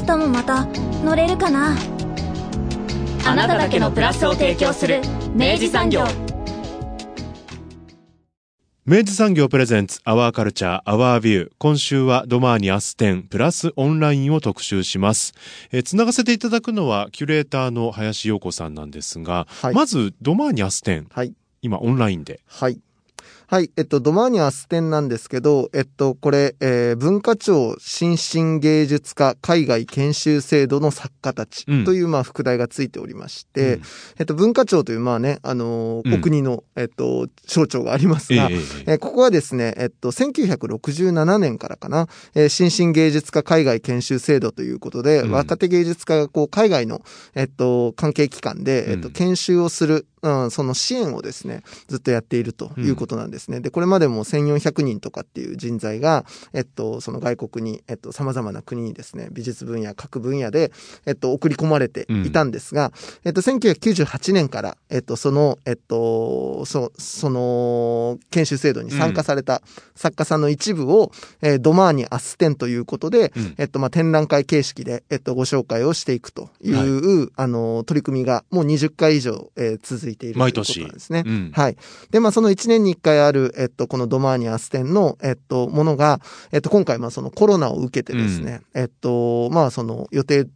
[0.00, 0.64] 明日もまた
[1.04, 1.76] 乗れるかな？
[3.26, 5.02] あなただけのプラスを提供する
[5.34, 6.04] 明治産業。
[8.86, 15.34] 明治産業プレゼンツアワーカルチャーアワービュー今週はドマーニアステンプラスオンラインを特集します。
[15.70, 19.74] えーつながせていただくのはキュレーターの林陽子さんなんですが、はい。
[19.74, 21.08] まずドマーニアステン。
[21.12, 21.34] はい。
[21.60, 22.40] 今オンラインで。
[22.46, 22.80] はい。
[23.50, 23.72] はい。
[23.76, 31.84] えっと、ドマーニャアステンなんですけど、えっと、これ、えー文化庁新進芸術家海外研修制度の作家たちうん。
[31.84, 33.82] という、まあ、副題がついておりまして、うん。
[34.20, 45.32] えっと、文化庁という、まあね、あのー国の、えっと、省庁がありますが、えええーここはですね、えっと、1967年からかな、えー新進芸術家海外研修制度ということで、うん。
[45.32, 47.02] 若手芸術家がこう、海外の、
[47.34, 49.12] えっと、関係機関で、えっと、うん。
[49.12, 53.60] 研修をする、うん、その支援をですね、ずっとやっているということなんですね。
[53.60, 60.72] で、これまでも1400人とかっていう人材が、えっと、その外国に、えっと、様々な国にですね、美術分野、各分野で、
[61.06, 62.92] えっと、送り込まれていたんですが、
[63.24, 69.62] えっと、1998年から、えっと、その、えっと、そ、その、研修制度に参加された
[69.94, 73.54] 作家さんの一部を、えードマーニ・アステンということで、うん。
[73.58, 81.24] えっと、まあ、展覧会形式で、えっと、ご紹介をしていくという、あの、取り組みがもう20回以上、えー続いているということ毎年ですね。
[81.26, 81.76] うんはい。
[82.10, 86.20] で、まあ、その1年に1回ある、えっと、このドマーニアステンの、えっと、ものが、
[86.52, 90.46] えっと、今回、まあ、そのコロナを受けてですね、えっと、まあ、その予定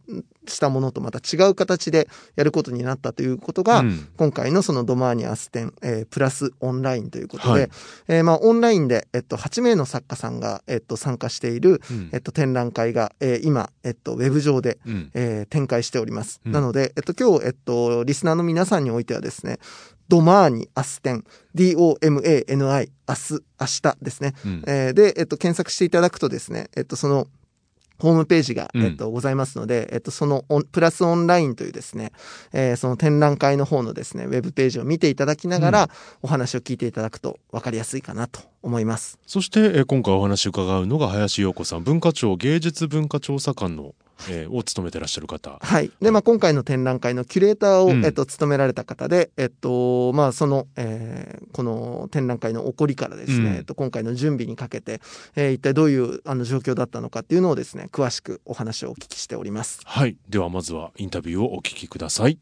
[0.51, 4.07] したものとまた違う形でやることになったということが、うん。
[4.17, 7.69] 今回のそのドマーニアステン、えープラスオンラインということで、はい。
[8.07, 12.09] えーまあ、オンラインで、えっと、8名の作家さんが、えっと、参加している、うん。
[12.13, 15.11] えっと、展覧会が、えー今、えっと、ウェブ上で、うん。
[15.13, 16.41] えー展開しております。
[16.45, 16.51] うん。
[16.51, 19.59] なので、えっと、今日、えっと、リスナーの皆さんにおいてはですね、
[20.07, 21.23] ドマーニアステン、
[21.55, 24.33] D-O-M-A-N-I、明日、明日ですね。
[24.45, 24.63] うん。
[24.67, 27.27] えーで、えっと、検索していただくとですね、えっと、その、
[27.99, 32.11] ホームページが、うんえっと、ございますので、えっと、そのオン、プラスオンラインというですね、
[32.53, 35.89] えーその展覧会の方のですね、ウェブページを見ていただきながら、
[36.21, 39.17] お話を聞いていただくと分かりやすいかなと思います。
[39.25, 43.93] そして、えー今回お話を伺うのが林陽子さん文化庁芸術文化調査官の、
[44.29, 45.91] えーを務めてらっしゃる方はい。
[46.01, 55.01] で、まあ、今回の展覧会のキュレーターを、うんえっと、務められた方で、えっと、まあ、その、えーこの展覧会の起こりからですね、うんえっと、今回の準備にかけて、
[55.35, 59.79] えー一体どういう、あの、状況だったのかっていうのをですね、詳しくお話をお聞きしております。
[59.85, 60.17] はい。
[60.27, 62.37] ではまずはインタビューをお聞きください。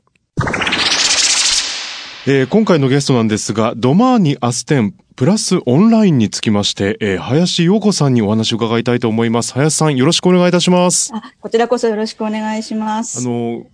[2.25, 9.53] えー今回のゲストなんですが、ドマーニアステンプラスオンラインにつきまして、えー林陽子さんにお話を伺いたいと思います。
[9.53, 11.11] 林さんよろしくお願いいたします。
[11.13, 13.19] あ、こちらこそよろしくお願いします。
[13.19, 13.65] あの、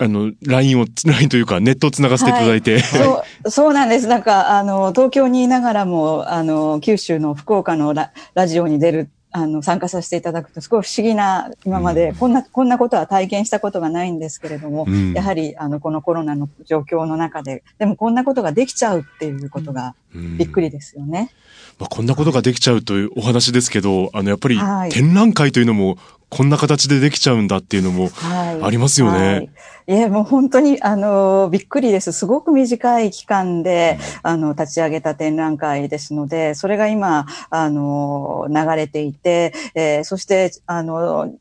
[0.00, 4.06] あの、LINE を、 LINE というかネットをつながせていただいて、そう、そうなんです。
[4.06, 21.32] なんか、あの、東京にいながらも、あの、九州の福岡のララジオに出る、あの、参加させていただくと、すごい不思議な、今まで、こんな、こんなことは体験したことがないんですけれども、うんやはり、あの、このコロナの状況の中で、でもこんなことができちゃうっていうことが、うんびっくりですよね。
[21.80, 25.98] まあ、こんなことができちゃうというお話ですけど、あの、やっぱりはい展覧会というのも、
[26.30, 28.62] こんな形でできちゃうんだっていうのも、はい。
[28.62, 29.44] ありますよねはい。
[29.44, 29.48] い
[29.86, 32.12] や、もう本当に、あの、びっくりです。
[32.12, 41.34] すごく短い期間で、あの、立ち上げた展覧会ですので、それが今、あの、流れていて、えーそして、あの、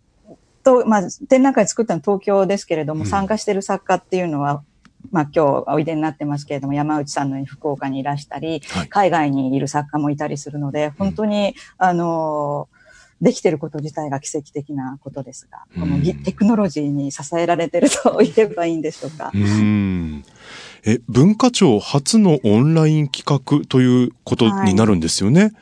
[0.64, 3.06] と、まあ、展覧会作ったの東京ですけれども、うん。
[3.08, 4.64] 参加している作家っていうのは、
[5.12, 8.90] まあ今日おいでになってますけれども、山内さんの福岡にいらしたり、はい。
[8.90, 12.70] 海外にいる作家もいたりするので、本当に、あの、
[13.24, 19.38] できてること自体が奇跡的なことですが、このテクノロジーに支えられてると言えばいいんでしょうかう。
[19.38, 20.26] ん。
[20.86, 25.54] え、文化庁初のオンライン企画ということになるんですよね？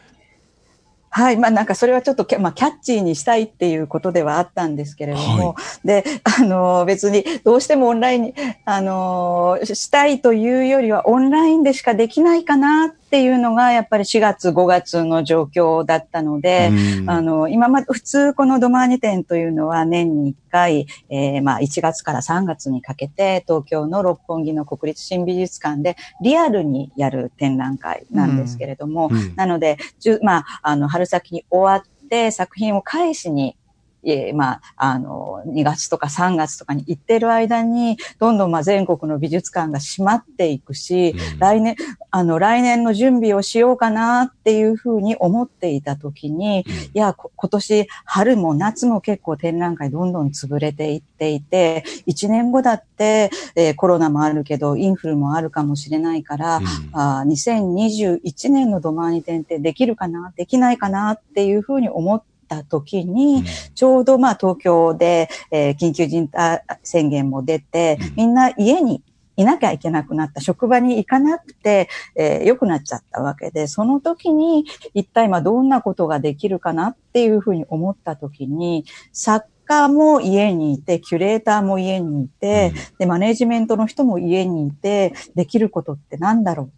[1.12, 1.38] はい。
[1.38, 5.56] まあなんかそれはちょっとキャ,、まあ、キャッチーにしたいっていうことではあったんですけれども、
[5.86, 8.33] で、あの、別にどうしてもオンラインに、
[8.65, 16.69] あの、したいというよりはオンラインでしかできないかなっていうのがやっぱり4月5月の状況だったので、
[17.00, 17.10] うん。
[17.10, 29.36] あの、今まで、普通このドマーニ展というのは年に1回、えーまあ1月から3月にかけて東京の六本木の国立新美術館でリアルにやる展覧会なんですけれども、うん。
[29.36, 29.78] なので、
[30.22, 33.58] まあ、あの、春先に終わって作品を返しに
[34.03, 41.75] えー、まあ、あの、2月とか3月とかに行ってる間に、どんどんまあ全国の美術館が閉まっていくし、うん、来年、
[42.09, 69.01] あの、来年の準備をしようかなっていうふうに思っていたときに、うん、いや、今年春も夏も結構展覧会どんどん潰れていっていて、1年後だって、えー、コロナもあるけど、インフルもあるかもしれないから、うん、あ2021年のドマーニ展ってできるかな、できないかなっていうふうに思ってた時に、うん、ちょうどまあ東京で、えー、緊急人態宣言も出て、みんな家に
[69.38, 78.83] いなきゃいけなくなった、職場に行かなくて、えー、良くなっちゃったわけで、その時に一体まあどんなことができるかなっていうふうに思った時に、
[79.13, 86.69] 作家も家にいて、キュレーターも家にいて、うん、で、マネジメントの人も家にいて、できることって何だろうっ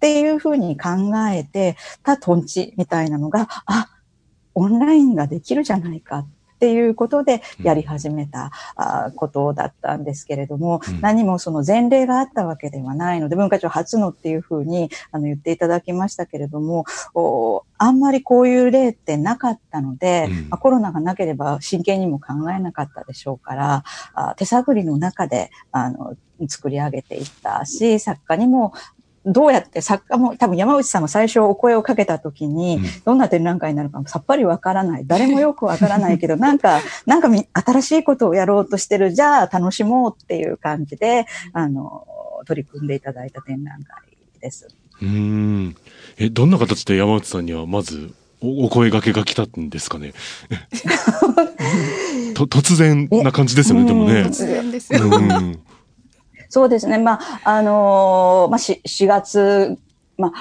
[0.00, 0.90] ていうふうに考
[1.28, 3.90] えてたトンチみたいなのが、あ、
[4.60, 6.28] オンラインができるじゃないかっ
[6.60, 16.84] ていうことでやり始めた、あことだったんですけれども、うん、何もその前例があったわけではないので、文化庁初のっていうふうにあの言っていただきましたけれども、
[17.14, 26.14] おあんまりこういう例ってなかったので、うん、まあ、コロナがなければ真剣にも考えなかったでしょうから、あ手探りの中であの
[26.46, 28.74] 作り上げていったし、作家にも
[29.26, 35.02] どうやって作家も、多分山内さんも最初お声をかけた時に、どんな展覧会になるかさっぱりわからない。
[35.06, 42.06] 誰もよくわからないけど、 なんか、なんか新しいことをやろうとしてる、じゃあ楽しもうっていう感じで、あの、
[42.46, 44.02] 取り組んでいただいた展覧会
[44.40, 44.68] です。
[45.02, 45.76] うん。
[46.16, 48.12] え、どんな形で山内さんにはまず
[48.42, 50.14] おお声掛けが来たんですかね？
[52.34, 54.22] と突然な感じですよね、でもね。
[54.22, 55.02] 突然ですよ。
[55.04, 55.58] うん
[56.50, 56.98] そうですね。
[56.98, 59.78] まあ、あのー、まあ、4, 4月、
[60.18, 60.32] まあ、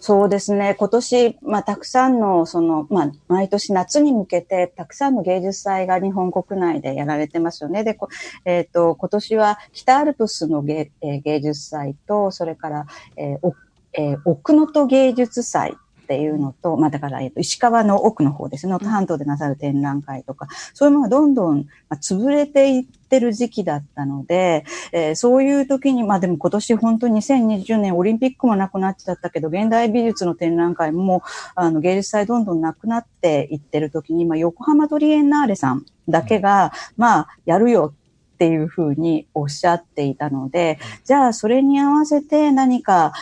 [0.00, 0.74] そうですね。
[0.78, 7.84] 今年、まあ、たくさんの、その、まあ、毎年夏に向けて、たくさんの芸術祭が日本国内でやられてますよね。
[7.84, 7.98] で、
[8.46, 12.86] えっ、ー、と、今年は北アルプスの芸,、えー、芸術祭と、それから、
[13.16, 13.52] えー
[13.98, 15.74] え、奥能登芸術祭
[16.06, 31.24] っていうのと、まあだから、えっと、石川の奥の方ですね、能登半島でなさる展覧会とか、そういうものがどんどん、まあ、潰れていってる時期だったので、えー、そういう時に、まあでも今年本当に2020年オリンピックもなくなっちゃったけど、現代美術の展覧会も、
[31.56, 37.92] あの、芸術祭どんどんなくなっていってる時に、まあ横浜トリエンナーレさんだけが、まあ、やるよ
[38.36, 43.14] っていうふうにおっしゃっていたので、じゃあそれに合わせて何か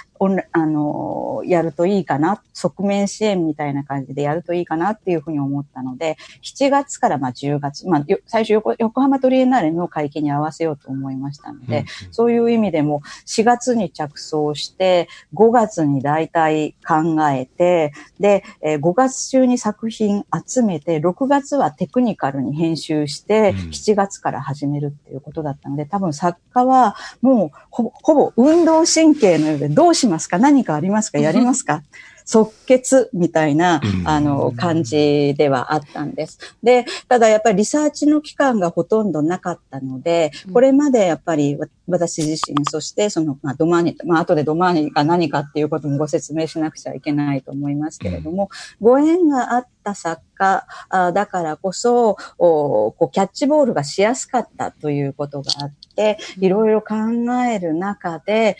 [0.52, 30.38] あの、やるといいかな、側面支援みたいな感じでやるといいかなっていうふうに思ったので、7月からまあ10月、まあ、最初横横浜トリエンナーレの会期に合わせようと思いましたので、うんそういう意味でも4月に着想して、5月に大体考えて、で、5月中に作品集めて、6月はテクニカルに編集して、7月から始めるっていうことだったので、多分作家はもうほぼほぼ運動神経のようでどうしますか？
[30.38, 31.18] 何かありますか？
[31.18, 31.82] やりますか？
[32.26, 36.38] 即決みたいな、あの、感じではあったんです。
[36.62, 48.48] で、ただやっぱりリサーチの期間がほとんどなかったので、これまでやっぱり私自身、そしてその、まあ、ドマーニ、まあ、後でドマーニが何かっていうこともご説明しなくちゃいけないと思いますけれども、
[48.80, 50.66] ご縁があった作家
[51.12, 55.83] だからこそ、こうキャッチボールがしやすかったということがあって、
[56.38, 56.94] いろいろ考
[57.46, 58.56] える中で、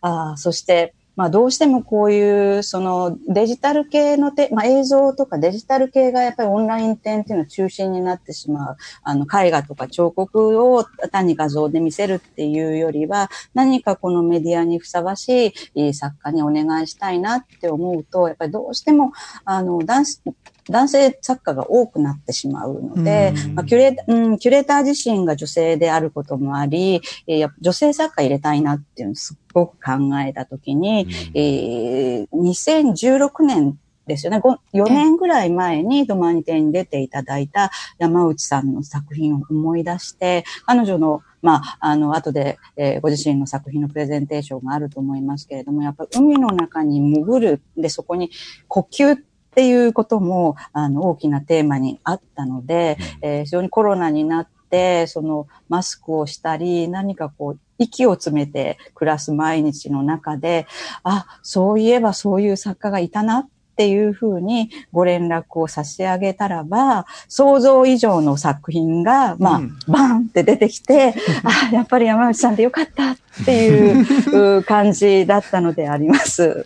[0.00, 8.76] あそして、まあどうしてもこういうそのデジタル系のて、まあ映像とかデジタル系がやっぱりオンライン展っていうのは中心になってしまう。
[9.02, 19.12] あの絵画とか彫刻を単に画像で見せるっていうよりは何かこのメディアにふさわしい作家にお願いしたいなって思うと、やっぱりどうしても
[19.44, 20.22] あの男子、
[20.70, 34.40] 男性作家が多くなってしまうので、まあ、キュレうん、キュレーター自身が女性であることもあり、えー、女性作家入れたいなっていうのをすっごく考えたときに、えー、2016年ですよね。
[34.74, 48.30] 4年ぐらい前にドマニテに出ていただいた山内さんの作品を思い出して、彼女のまあ、あの、後で、えー、ご自身の作品のプレゼンテーションがあると思いますけれども、やっぱ海の中に潜る、で、そこに
[48.68, 49.18] 呼吸
[49.50, 60.66] っていうことも、あの、大きなテーマにあったので、えー、非常にコロナになって、その、マスクをしたり、何かこう、息を詰めて暮らす毎日の中で、
[61.02, 76.64] あ、そういえばそういう作家がいたなっていうふうにご連絡を差し上げたらば、想像以上の作品が、まあ、うん、バンって出てきて、 あ、やっぱり山内さんでよかったっていう 感じだったのであります。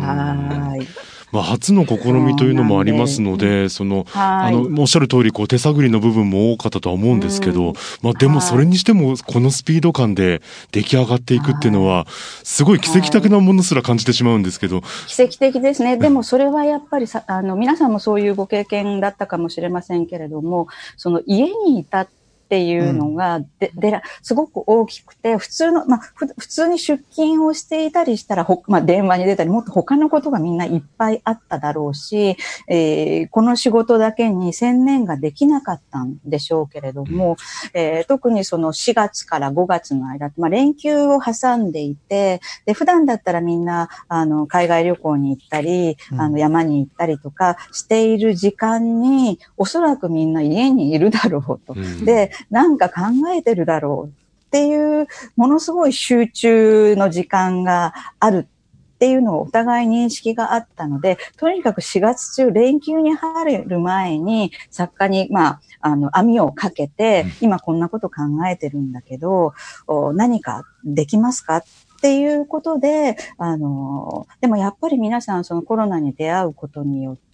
[0.00, 1.11] はい。
[1.32, 12.06] まあ、初の試みというのもありますので、その、あの、おっしゃる通り、こう、手探りの部分も多かったとは思うんですけど、うん、まあ、でもそれにしても、このスピード感で出来上がっていくっていうのは、
[12.44, 14.82] すごい奇跡的なものすら感じてしまうんですけど。
[15.08, 15.96] 奇跡的ですね。
[15.96, 22.21] でもそれはやっぱりさ、あの、皆さんもそういうご経験だったかもしれませんけれども、その家にいたって
[22.60, 26.00] いうのがで、でら、すごく大きくて、普通の、まあ、
[26.38, 32.36] 普通に出勤をしていたりしたら、ほ、まあ、電話に出たり、もっと他のことがみんないっぱいあっただろうし、
[32.68, 37.36] えー、この仕事だけに専念ができなかったんでしょうけれども、
[37.74, 51.74] えー、特にその4月から5月の間、まあ、連休を挟んでいて、で、普段だったらみんな、あの、海外旅行に行ったり、あの、山に行ったりとかしている時間に、おそらくみんな家にいるだろうと。
[51.74, 53.02] うん、で、なんか考
[53.34, 55.06] えてるだろうっていう、
[55.36, 69.54] ものすごい集中の時間があるっていうのをお互い認識があったので、とにかく4月中、連休に入る前に、作家に、まあ、あの、網をかけて、今こんなこと考えてるんだけど、
[70.14, 71.64] 何かできますかっ
[72.00, 77.31] ていうことで、あの、でもやっぱり皆さんそのコロナに出会うことによって、、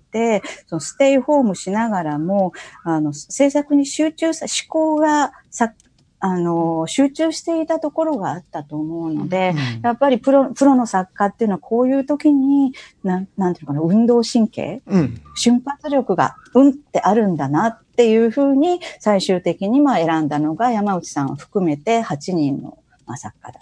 [0.67, 2.53] そのステイホームしながらも、
[2.85, 5.73] あの、制作に集中さ、思考がさ、
[6.21, 12.73] あの、集中していたところがあったと思うので、うん、やっぱりプロ、プロの作家っていうのはこういう時に、
[13.05, 23.61] なん、なんていうのかな、運動神経、うん、瞬発力が、うんってあるんだなっていうふうに、最終的にまあ選んだのが山内さんを含めて8人の、まあ、作家だ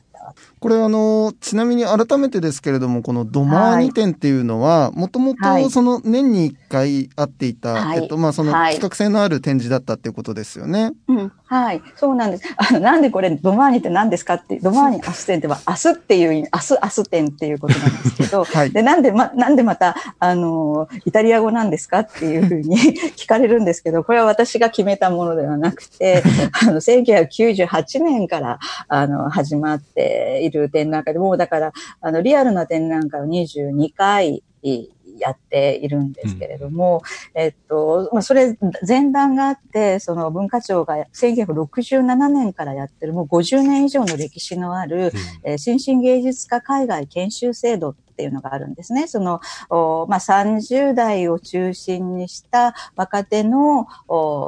[0.61, 10.93] これあの、ちなみに改めてですけれども、このドマーニ展っていうのは、もともとその年に一回あっていた、はい、えっと、まあその企画性のある展示だったっていうことですよね。
[11.09, 11.33] うん。
[11.49, 11.83] はい。
[11.95, 12.45] そうなんです。
[12.57, 22.77] あの、なんでこれドマーニって何ですかって、ドマーニアス展っては明日っていう意味、明日明日展っていうことなんですけど、 はい、で、なんでま、なんでまた、あの、イタリア語なんですかっていうふうに
[23.17, 26.25] 聞かれるんですけど、これは私が決めたものではなくて、
[26.63, 34.43] あの、1998年から、あの、始まっている展覧会で、もうだから、あの、リアルな展覧会を22回、
[35.19, 37.03] やっているんですけれども、
[37.35, 38.57] うん、えっと、まあ、それ、
[38.87, 45.07] 前段があって、その文化庁が1967年からやってる、もう50年以上の歴史のある、
[45.45, 49.07] うん、えー、新進芸術家海外研修制度っていうのがあるんですね。
[49.09, 49.41] その、
[50.09, 53.87] まあ、30代を中心にした若手の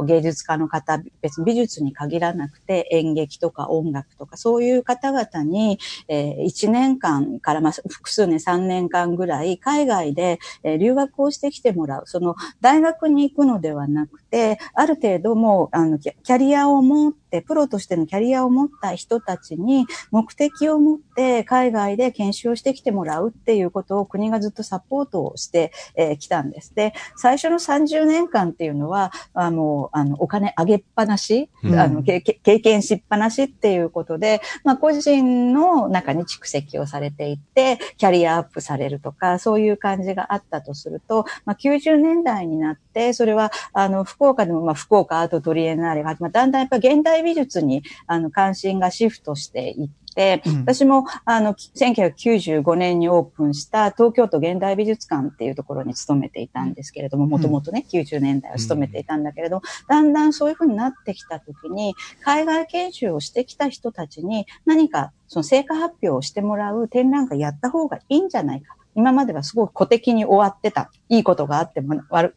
[0.06, 12.02] 芸術家の方、別に美術に限らなくて演劇とか音楽とかそういう方々に、えー、1年間から、まあ、複数年3年間ぐらい海外で、えー、留学をしてきてもらう。
[12.06, 26.74] その大学に行くのではなくて、ある程度もうあのキャリアを持って、プロとしてのキャリアを持った人たちに目的を持って海外で研修をしてきてもらうっていうことを国がずっとサポートをしてき、えー、たんです。
[26.74, 50.07] で、最初の30年間っていうのは、あの、あのお金上げっぱなし、うん、あの経験しっぱなしっていうことで、まあ、個人の中に蓄積をされていって、キャリアアップされるとか、そういう感じがあったとすると、まあ、90年代になって、それは、あの、福岡でも、まあ、福岡アートトリエンナーレが、まあ、だんだんやっぱ現代美術に、あの、関心がシフトしていって、
[50.44, 68.74] うん、私も、あの、1995年にオープンした東京都現代美術館っていうところに勤めていたんですけれども、もともとね、90年代は勤めていたんだけれども、だんだんそういうふうになってきたときに、海外研修をしてきた人たちに何かその成果発表をしてもらう展覧会やった方がいいんじゃないか。
[68.94, 70.90] 今まではすごく古的に終わってた。
[71.08, 72.34] いいことがあっても悪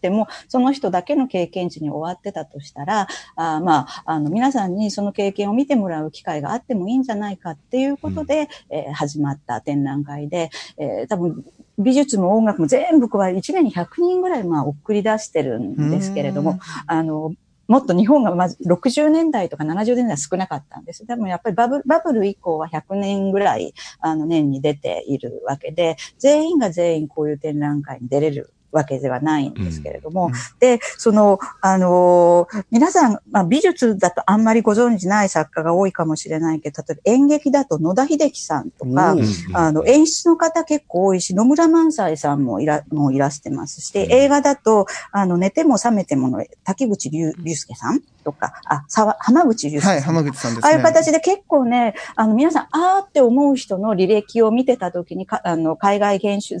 [0.00, 11.44] ても、その人だけの経験値に終わってたとしたら、あまあ、あの、皆さんにその経験を見てもらう機会があってもいいんじゃないかっていうことで、うん、えー、始まった展覧会で、えー、多分、
[11.78, 17.34] 美術も音楽も全部加え、1年に100人ぐらい、まあ、送り出してるんですけれども、あの、
[17.70, 21.06] もっと日本がまず60年代とか70年代少なかったんです。
[21.06, 39.16] でもやっぱりバブルバブル以降は100年ぐらいあの年に出ているわけで、全員が全員こういう展覧会に出れるわけではないんですけれども、うん、で、その、あのー、皆さん、まあ、美術だとあんまりご存知ない作家が多いかもしれないけど、例えば演劇だと野田秀樹さんとか、
[39.54, 49.92] あの、演出の方結構多いし、野村萬斎さんもいら、もういらしてますし、映画だと、あの、寝ても覚めてもの、滝口隆介さんとか、あ、沢、浜口隆介さん。
[49.92, 56.56] はい、浜口さんです、ね、ああいう形で結構ね、あの、皆さん、あーって思う人の履歴を見てたときに、かあの、海外研修、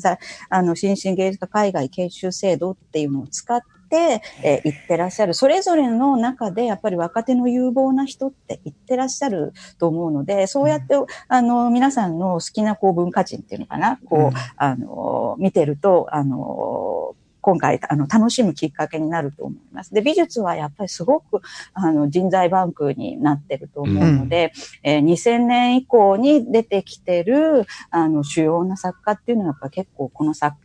[0.48, 5.34] あの、新進芸術家海外研修制度っていうのを使って、えー、いってらっしゃる。
[5.34, 10.94] それぞれの中で、やっぱり若手の有望な人っていってらっしゃると思うので、そうやって、
[11.28, 17.14] あの、皆さんの好きなこう文化人っていうのかな、こう、あの、見てると、あの、
[17.50, 19.92] 今回、あの、楽しむきっかけになると思います。
[19.92, 21.40] で、美術はやっぱりすごく、
[21.74, 24.52] あの、人材バンクになってると思うので、
[24.84, 30.56] うん、えー、2000年以降に出てきてる、あの、主要な作家っていうのはやっぱ結構この作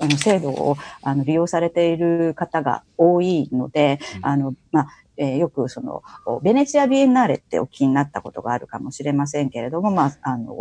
[0.00, 4.88] あの制度をあの利用されている方が多いので、あの、まあ、
[5.18, 6.02] えー、よくその、
[6.42, 10.56] ベネチアビエンナーレってお気になったことがあるかもしれませんけれども、まあ、あの、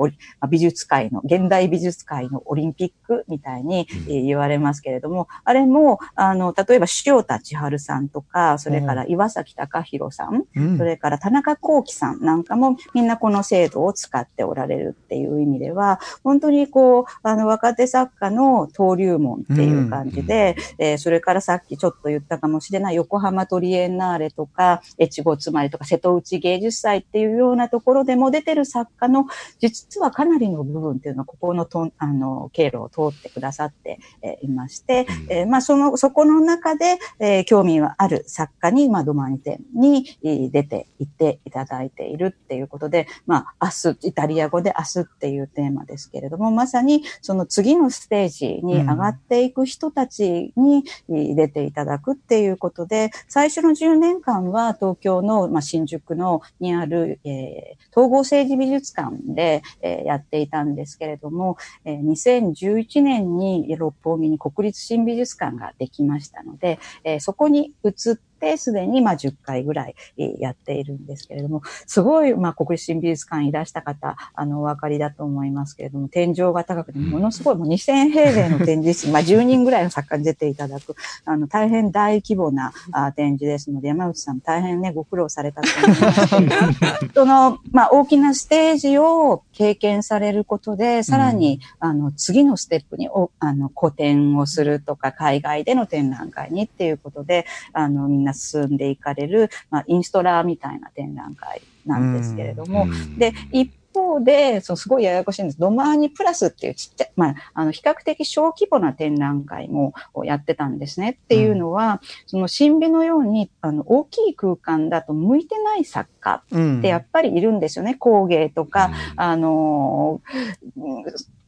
[0.49, 29.27] 美術界の、現代美術界のオリンピックみたいに、言われますけれども、うん、あれも、あの、例えば塩田千春さんとか、それから岩崎隆弘さん、うん、それから田中幸喜さんなんかも、みんなこの制度を使っておられるっていう意味では、本当にこう、あの、若手作家の登竜門っていう感じで、うん、えー、それからさっきちょっと言ったかもしれない横浜トリエンナーレとか、越後つまりとか瀬戸内芸術祭っていうようなところでも出てる作家の
[29.59, 68.27] 実はかなりの部分っていうのはここのとあの経路を通ってくださって、えいまして、えー、まあその、そこの中で、えー、興味はある作家に、まあドマニ店に出ていっていただいているっていうことで、まあ明日、イタリア語で明日っていうテーマですけれども、まさにその次のステージに上がっていく人たちに出ていただくっていうことで、最初の10年間は東京の、まあ、新宿のにある、えー、統合政治美術館で、えー、やっていたんですけれども、えー、2011年に六本木に国立新美術館ができましたので、えー、そこに移って
[68.57, 87.09] すでにまあ10回ぐらいやっているんですけれども、すごいまあ国立新美術館いらした方、あの、お分かりだと思いますけれども、天井が高くて、ものすごいもう2000平米の展示室、まあ10人ぐらいの作家に出ていただく、あの、大変大規模なあ展示ですので、山内さん大変ね、ご苦労されたと思います。
[87.13, 105.59] その、まあ大きなステージを経験されることで、さらに、あの、次のステップにお、あの、個展をするとか、海外での展覧会にっていうことで、あの、みんな進んでいかれる、まあ、インストラみたいな展覧会なんですけれども、で、一方で、そのすごいややこしいんです。
[105.59, 111.19] ドマーニプラスっていうちっちゃい、まあ、あの、比較的小規模な展覧会もやってたんですね。
[111.23, 117.91] っていうのは、うん、その神美のように、あの、大きい空間だと向いてない作家ってやっぱりいるんですよね。
[117.91, 120.21] うん、工芸とか、あの、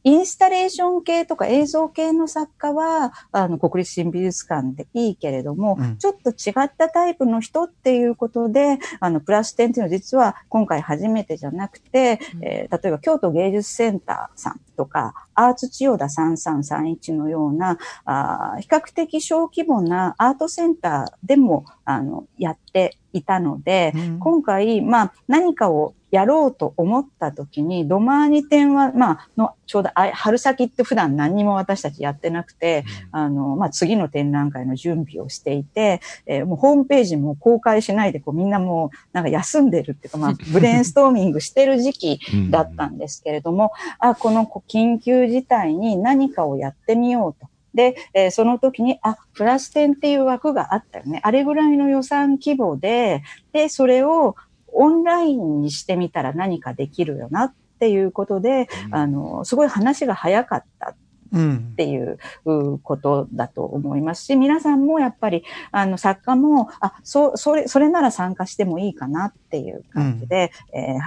[0.04, 21.64] インスタレーション系とか映像系の作家は、あの、国立新美術館でいいけれども、うん、ちょっと違ったタイプの人っていうことで、あの、プラス点っていうのは実は今回初めてじゃなくて、うん、えー、例えば京都芸術センターさんとか、アーツ千代田3331のような、あ比較的小規模なアートセンターでも、
[21.96, 43.72] あの、やっていたので、うん、今回、まあ、何かをやろうと思った時に、ドマーニ展は、まあ、の、ちょうど春先って普段何にも私たちやってなくて、うん、あの、まあ、次の展覧会の準備をしていて、えー、もうホームページも公開しないで、こうみんなもうなんか休んでるっていうか、まあ、 ブレインストーミングしてる時期だったんですけれども、
[44.02, 47.48] うん、あ、この緊急事態に何かをやってみようと。
[47.74, 51.20] で、えー、その時に、あ、プラス10っていう枠があったよね。
[51.22, 54.36] あれぐらいの予算規模で、で、それを
[54.72, 60.94] オンラインにしてみたら何かできるよなっていうことで、うん、あの、すごい話が早かったっ
[61.76, 62.18] ていう
[62.82, 71.00] ことだと思いますし、皆さんもやっぱり、あの、作家も、あ、そ、それ、それなら参加してもいいかなっていう感じで、うん、えー、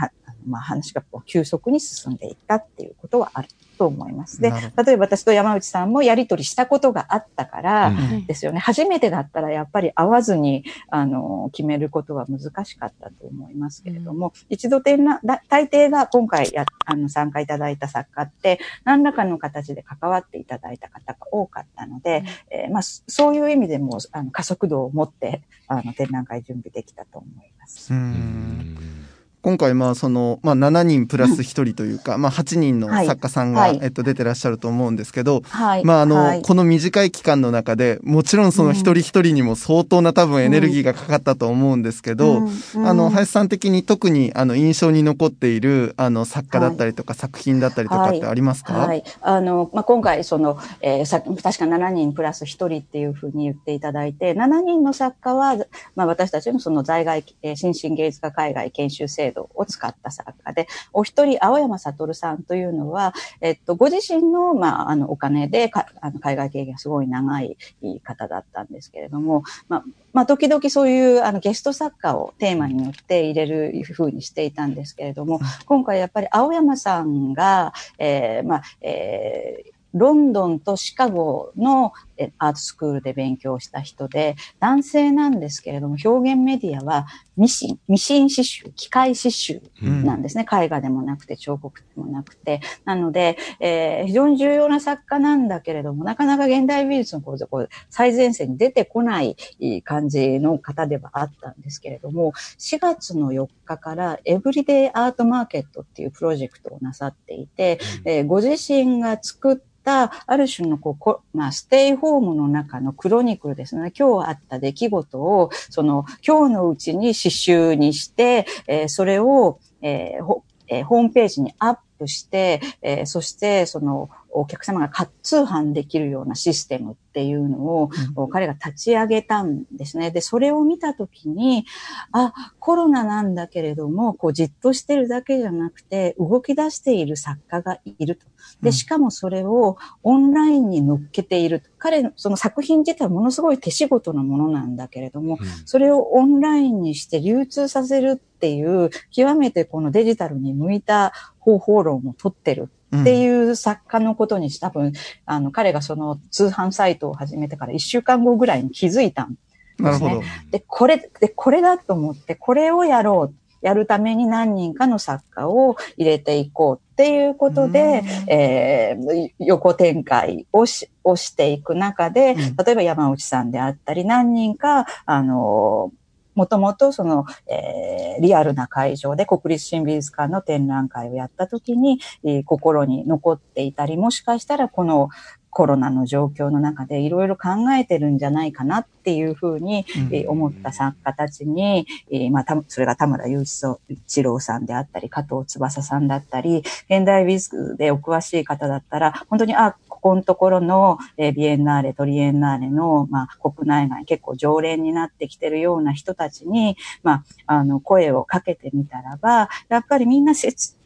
[0.48, 4.42] まあ、話がこう急速に進んでいったっていうことはあると思います。
[4.42, 7.92] で、例えば私と山内さんもやりとりしたことがあったから
[8.28, 8.58] ですよね。
[8.58, 27.94] うん、初めてだったらやっぱり会わずに、あの、決めることは難しかったと思いますけれども、うん、一度展覧、大抵が今回や、あの、参加いただいた作家って、何らかの形で関わっていただいた方が多かったので、うん、えー、まあ、そういう意味でも、あの、加速度を持って、あの、展覧会準備できたと思います。
[27.94, 29.03] うん
[29.44, 42.52] 今回まあその、まあ、7人プラス1人というか、まあ、8人の作家さんが、はい、えっと、出てらっしゃると思うんですけど、はい、まああの、はい、この短い期間の中でもちろんその一人一人にも相当な多分エネルギーがかかったと思うんですけど、うん。
[42.76, 49.04] うん、あの林さん的に特にあの印象に残っているあの作家だったりとか、作品だったりとかってありますか、はい。
[49.20, 55.58] あのまあ、今回その、えー、さ確か7人プラス1人っていうふうに言っていただいて7人の作家は、
[55.98, 67.58] まあ、私たちのその在外、えー、新進芸術家海外研修制ドを使った作家で、お一人、青山悟さんというのは、えっと、ご自身の、まあ、あの、お金であの海外経験がすごい長い
[68.04, 81.94] 方だったんですけれども、まあ、まあ、時々そういう、あの、ゲスト作家をテーマによって入れるふうにしていたんですけれども、今回やっぱり青山さんが、えー、まあ、えー、ロンドンとシカゴの
[82.38, 90.46] アートスクールで勉強した人で、男性なんですけれども、表現メディアはミシン、ミシン刺繍、機械刺繍なんですね。
[90.50, 92.62] うん、絵画でもなくて、彫刻でもなくて。
[92.86, 99.36] なので、えー、非常に重要な作家なんだけれども、なかなか現代美術のこうこう最前線に出てこない
[99.84, 113.92] 感じの方ではあったんですけれども、4月の4日からエブリデイアートマーケットっていうプロジェクトをなさっていて、うん、えー、ご自身が作ったた、たある種のこう、まあ、ステイホームの中のクロニクルですね。
[113.98, 124.92] 今日あった出来事を、その、今日のうちに刺繍にして、えー、それを、えーえー、ホームページにアップして、えー、そして、その、お客様が
[125.22, 130.12] 通販できるようなシステムっていうのを、うん、彼が立ち上げたんですね。
[130.12, 131.66] で、それを見たときに、
[132.12, 138.26] あ、コロナなんだけれども、こうじっとしてるだけじゃなくて、動き出している作家がいると。
[138.62, 141.64] で、しかもそれをオンラインに乗っけている。
[141.78, 152.70] 彼のその作品自体はものすごい手仕事のものなんだけれども、うん、それをオンラインにして流通させるっていう、極めてこのデジタルに向いた方法論を取ってる
[153.02, 154.94] っていう作家のことにし、多分、
[155.26, 159.36] あの、彼がその通販サイトを始めてから1週間後ぐらいに気づいたん
[159.80, 160.22] ですね。
[160.52, 163.36] で、これ、で、これだと思って、これをやろう。
[163.64, 175.94] やるために何人かの作家を入れていこうっていうことで、えー、横展開をしをしていく中で、例えば山内さんであったり、何人か、あの
[176.36, 185.10] もともとその、えー、リアルな会場で国立新美術館の展覧会をやった時に、えー、心に残っていたり、もしかしたらこの
[185.54, 193.44] コロナの状況の中でいろいろ考えてるんじゃないかなっていうふうに、え思った作家たちに、えまあ、それが田村雄
[193.88, 210.34] 一郎さんであったり、加藤翼さんだったり、現代美術でお詳しい方だったら、本当に、あ、ここのところの、えビエンナーレ、トリエンナーレの、まあ、国内外結構常連になってきてるような人たちに、まあ、あの、声をかけてみたらば、やっぱりみんな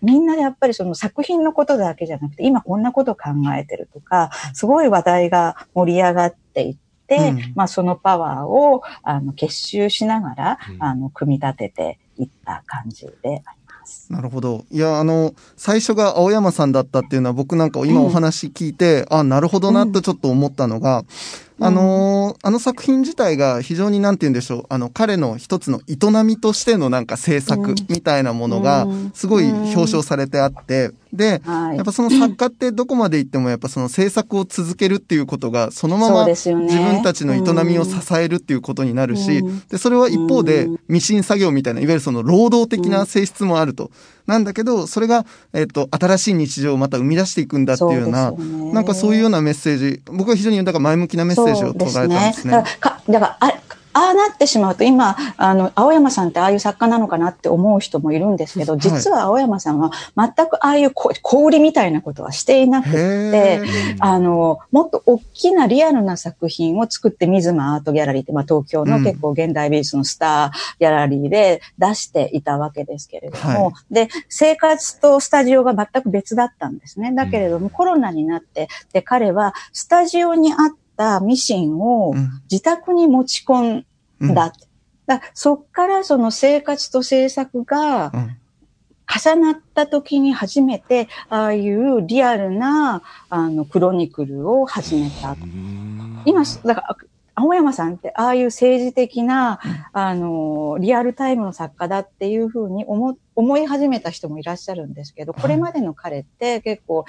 [0.03, 6.77] みんなやっぱりその作品のことだけじゃなくて、今こんなこと考えてるとか、すごい話題が盛り上がっていっ
[7.07, 13.66] て、うん、まあそのパワーをあの結集しながら、うん、あの組み立てていった感じであり。
[14.09, 14.65] なるほど。
[14.71, 21.03] いや、あの、最初が青山さんだったっていうのは僕なんか今お話聞いて、うん、あ、なるほどなとちょっと思ったのが、
[21.59, 43.89] あのー、あの作品自体が非常になんて言うんでしょう、あの、彼の一つの営みとしてのなんか制作みたいなものが、すごい表彰されてあって、で、やっぱその作家ってどこまで行ってもやっぱその制作を続けるっていうことが、そのまま自分たちの営みを支えるっていうことになるし、で、それは一方でミシン作業みたいな、いわゆるその労働的な性質もあると。
[44.27, 48.31] なんだけど、それが、えっと、新しい日常をまた生み出していくんだっていうような、
[48.73, 52.51] なんかそういうようなメッセージ、僕は非常にだから前向きなメッセージを捉えたんですね。
[52.51, 53.51] だからあ
[53.97, 63.61] ああなってしまうと、今、あの、青山さんってああいう作家なのかなって思う人もいるんですけど、実は青山さんは全くああいう小売りみたいなことはしていなくて、
[63.99, 77.13] あの、もっと大きなリアルな作品を作って、水間アートギャラリーって、まあ東京の結構現代美術のスターギャラリーで出していたわけですけれども、はい、で、生活とスタジオが全く別だったんですね。
[77.15, 80.57] だけれども、コロナになって、で、彼はスタジオにあっ
[80.97, 82.13] たミシンを
[82.51, 83.83] 自宅に持ち込
[84.25, 84.51] んだ。
[85.05, 88.11] だそっからその生活と制作が
[89.07, 95.37] 重なった時に初めて、ああいうリアルな、あの、クロニクルを始めた。
[96.25, 96.97] 今、だから、
[97.39, 99.59] 青山さんってああいう政治的な、
[99.93, 107.05] あの、リアルタイムの作家だっていうふうに思っ思い始めた人もいらっしゃるんですけど、これまでの彼って結構、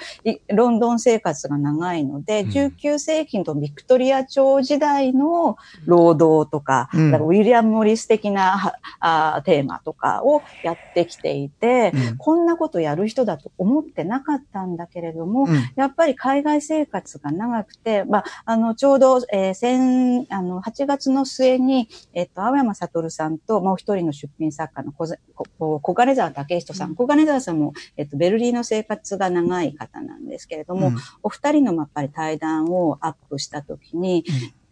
[0.47, 25.07] ロンドン生活が長いので、19世紀のビクトリア朝時代の労働とか、うん、かウィリアム・モリス的なあテーマとかをやってきていて、うん、こんなことやる人だと思ってなかったんだけれども、うん、やっぱり海外生活が長くて、まあ、あの、ちょうど、えー、先、あの、8月の末に、えっと、青山悟さんともう一人の出品作家の小
[25.81, 34.25] 小金沢武人さん、小金沢さんも、えっと、ベルリンの生活が長い方なんですけれども、うん、お二人のやっぱり対談をアップしたときに、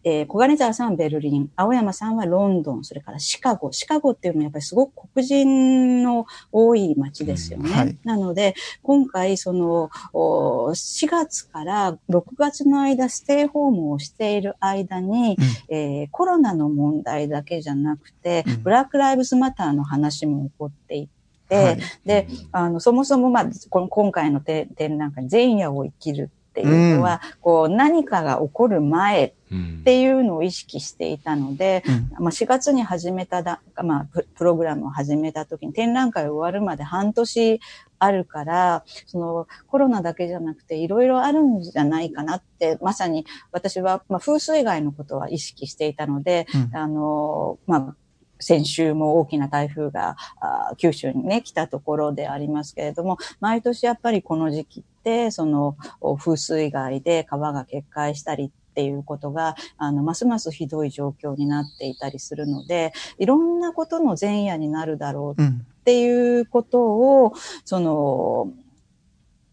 [0.09, 3.73] えー、小金沢さんはベルリン、青山さんはロンドン、それからシカゴ。
[3.73, 7.69] シカゴっていうのはやっぱりすごく黒人の多い街ですよね。
[7.69, 15.37] うんはい、なので、今回、その、4月から6月の間、ステイホームをしている間に、
[15.69, 21.16] うん、えー、コロナの問題だけじゃなくて、うん、ブラックライブズマターの話も起こっていて、
[21.55, 31.83] はい、で、あの、そもそも、まあ、この今回の展覧会、前夜を生きるっていうのは、うん、こう、何かが起こる前っていうのを意識していたので、
[32.17, 37.61] うん、まあ、4月に始めただ、まあ、プログラムを始めた時に展覧会終わるまで半年
[37.99, 47.95] あるから、そのコロナだけじゃなくていろいろあるんじゃないかなって、まさに私は、まあ、風水害のことは意識していたので、うん、あの、まあ、
[48.39, 50.15] 先週も大きな台風が
[50.77, 55.75] 九州にね、来たところでありますけれども、毎年やっぱりこの時期って、その
[56.19, 65.45] 風水害で川が決壊したりっていうことが、あの、ますますひどい状況になっていたりするので、いろんなことの前夜になるだろうっ
[65.83, 68.51] ていうことを、うん、その、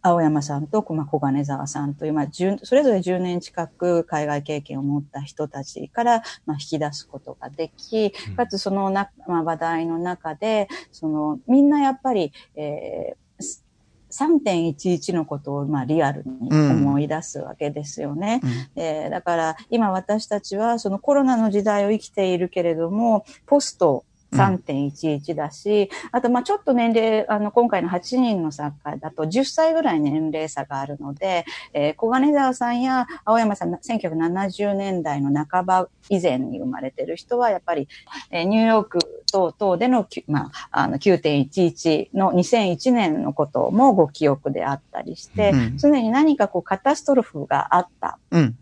[0.07, 13.65] 青山さんと、まあ、小金沢さんという、まあ、それぞれ10年近く海外経験を持った人たちから、まあ、引き出すことができ、かつそのな、まあ、話題の中で、その、みんなやっぱり、えー、
[14.13, 18.41] 3.11のことをまあリアルに思い出すわけですよね。
[18.77, 37.89] うん、えー、だから今私たちはそのコロナの時代を生きているけれども、ポスト3.11だし、あと、ま、ちょっと年齢、あの、今回の8人の作家だと10歳ぐらい年齢差があるので、えー、小金沢さんや青山さん、1970年代の半ば以前に生まれてる人は、やっぱり、
[38.31, 38.99] えー、ニューヨーク
[39.33, 48.19] 等々での、まあ、あの、9.11の2001年のこともご記憶であったりして、うん、常に何かこう、カタストロフがあった。
[48.31, 48.57] うん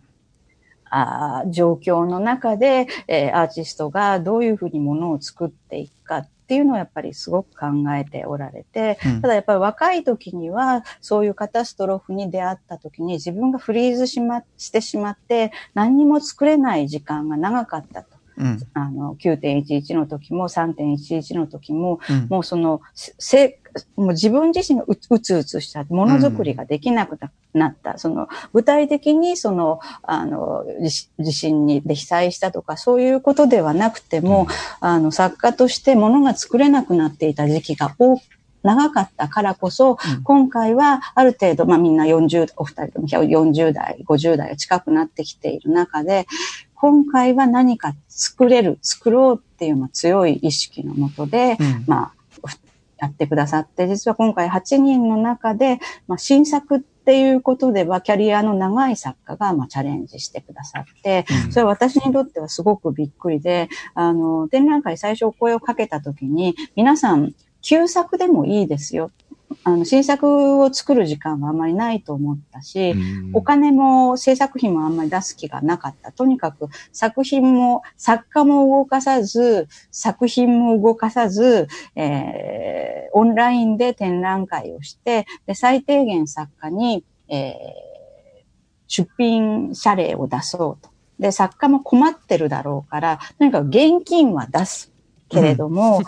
[0.93, 18.23] あ状況の中で、えー、アーティストがどういうふうにものを作っていくかっていうのをやっぱりすごく考えておられて、うん、ただやっぱり若い時にはそういうカタストロフに出会った時に自分がフリーズしま、してしまって何にも作れない時間が長かったと。
[18.37, 23.61] うん、あの、9.11の時も3.11の時も、うん、もうその、せ、
[23.97, 27.19] もう自分自身がううつうつしちゃって、ものづくりができなく
[27.55, 27.93] なった。
[27.93, 30.65] うん、その、具体的にその、あの、
[31.19, 34.47] 地震にで被災したとか、そういうことではなくても、
[34.81, 38.21] あの、作家としてものが作れなくなっていた時期が多
[38.63, 46.27] 長かったからこそ、うん、今回はある程度、まあみんな40、お二人とも40代、50代近くなってきている中で、
[46.75, 52.22] 今回は何か作れる、作ろうっていう強い意識のもとで、うん、まあ、
[53.03, 69.11] やってくださって、実は今回8人の中で、まあ、新作っていうことでは、キャリアの長い作家が、まあ、チャレンジしてくださって、それは私にとってはすごくびっくりで、あの、展覧会最初お声をかけたときに、皆さん、旧作でもいいですよ。
[69.65, 72.95] あの、新作を作る時間はあんまりないと思ったし、
[73.33, 76.13] お金も制作費もあんまり出す気がなかった。
[76.13, 88.43] とにかく作品も、作家も動かさず、作品も動かさず、えー、オンラインで展覧会をして、で、最低限作家に、えー、
[88.87, 90.91] 出品謝礼を出そうと。
[91.19, 94.92] で、作家も困ってるだろうから、とにかく現金は出す。
[95.33, 96.05] けれども、うん、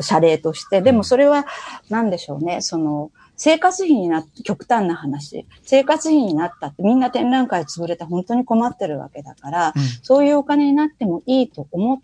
[0.00, 0.80] 謝礼として。
[0.80, 1.46] でもそれは、
[1.88, 12.00] なんでしょうね、その、生活費になって、極端な話、生活費になったって、みんな展覧会潰れて本当に困ってるわけだから、うん、そういうお金になってもいいと思っ、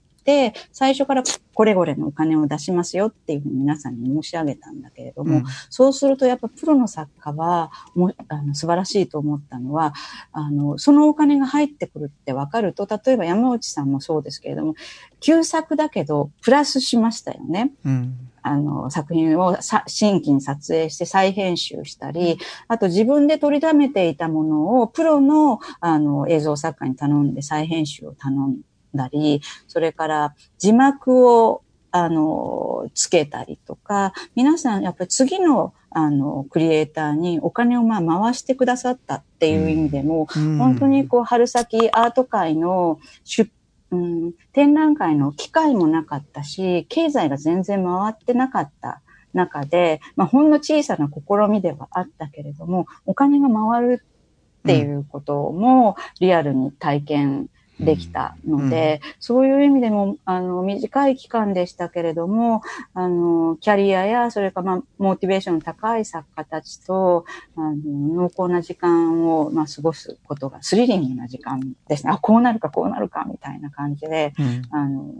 [0.72, 1.22] 最初から
[1.54, 9.94] これこれのお金を出しますよっていうふうに皆さんに申し上げたんだけれども、うん、そうするとやっぱプロの作家はもあの素晴らしいと思ったのは、
[10.32, 14.74] あの、そのお金が入ってくるって分かると、例えば山内さんもそうですけれども、
[15.20, 17.72] 旧作だけど、プラスしましたよね。
[17.84, 19.58] うんあの、作品を
[19.88, 28.58] 新規に撮影して再編集したり、あと自分で取りためていたものをプロの、あの、映像作家に頼んで再編集を頼ん
[28.96, 43.50] だり、それから字幕をあの、つけたりとか、皆さんやっぱり次のあの、クリエイターにお金をまあ回してくださったっていう意味でも、うん、本当にこう春先アート界の出
[43.92, 49.00] うん、展覧会の機会もなかったし、経済が全然回ってなかった
[49.32, 57.48] 中で、まあ、ほんの小さな試みではあったけれども、お金が回るっていうこともリアルに体験
[57.80, 62.62] できたので、うん、そういう意味でも、あの、短い期間でしたけれども、
[62.94, 67.24] あの、キャリアや、それからまあ、モチベーションの高い作家たちと、
[67.56, 72.12] あの、濃厚な時間を、まあ、過ごすことが、スリリングな時間ですね。
[72.12, 75.12] あ、こうなるか、こうなるか、みたいな感じで、うん、あの、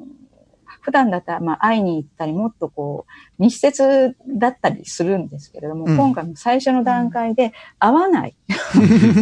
[0.87, 8.37] 普段だったら、まあ、会いに行ったり、もっとこう、密接だったりするんですけれども、うん、今回も最初の段階で、会わない。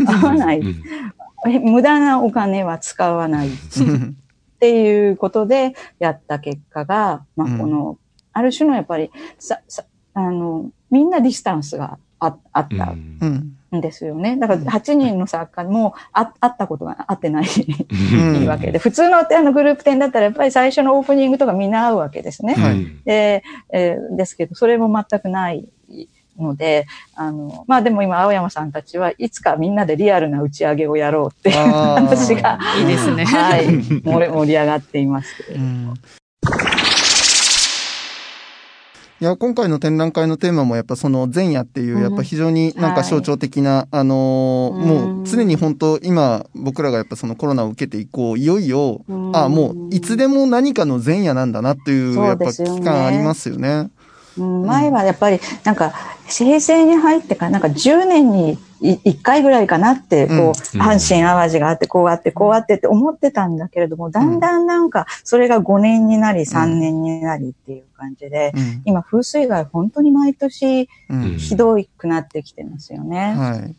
[0.07, 0.62] 会わない。
[1.44, 3.48] 無駄なお金は使わない。
[4.54, 7.98] っていうことでやった結果が、まあ、この、
[8.33, 14.37] ある種のやっぱり、さ、さ、あの、みんなディスタンスがああったんですよね。
[14.37, 22.54] だから8人の作家もあ会ったことがあってないいいわけで、普通のあのグループ展だったらやっぱり最初のオープニングとかみんな会うわけですね。
[22.54, 25.68] はい、で、えー、ですけど、それも全くない
[26.38, 33.25] ので、あの、まあでも今、青山さんたちはいつかみんなでリアルな打ち上げをやろうっていう話が、いいですね。
[33.25, 33.66] はい、
[34.05, 35.94] 盛り上がっていますけれども。
[39.20, 53.88] いや、今回の展覧会のテーマもやっぱその前夜っていう、やっぱ非常になんか象徴的な、うんはい、あのー、もう常に本当今僕らがやっぱそのコロナを受けて以降、いよいよ、うん、あもういつでも何かの前夜なんだなっていう、やっぱ期間ありますよね。
[54.37, 55.92] 前はやっぱりなんか
[56.29, 60.37] 平成に入ってからなんか10年に1回ぐらいかなって、こう、
[60.77, 68.53] 阪神淡路があって、こうあって、こうあってって思ってたんだけれども、だんだんなんか、それが5年になり、3年になりっていう感じで、
[68.85, 70.88] 今、風水害本当に毎年、
[71.38, 73.35] ひどくなってきてますよね。
[73.37, 73.75] はい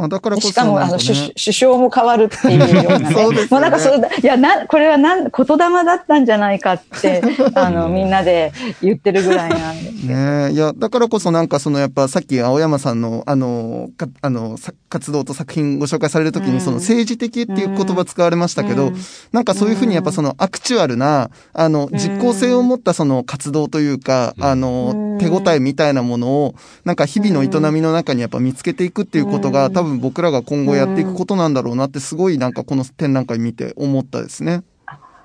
[0.00, 3.12] まあだからこそ、ね、しかも、あの、首相も変わるっていうようなね。
[3.14, 3.48] そうですね。
[3.50, 7.22] もうなんかそれ、いや、な、これはなん、言霊だったんじゃないかって、
[7.54, 9.90] あの、みんなで言ってるぐらいなんで。
[9.90, 14.56] すねいや、だからこそなんかその、やっぱさっき青山さんの、あの、かあの、
[14.88, 18.96] 活動と作品ご紹介されるときに、その政治的っていう言葉使われましたけど、うん、
[19.32, 34.62] なんかそういうふうにやっぱそのアクチュアルな、あの、実効性を持ったその活動というか、あの、手応えみたいなものを、なんか日々の営みの中にやっぱ見つけていくっていうことが、多分僕らが今後やっていくことなんだろうなってすごいなんかこの展覧会見て思ったですね。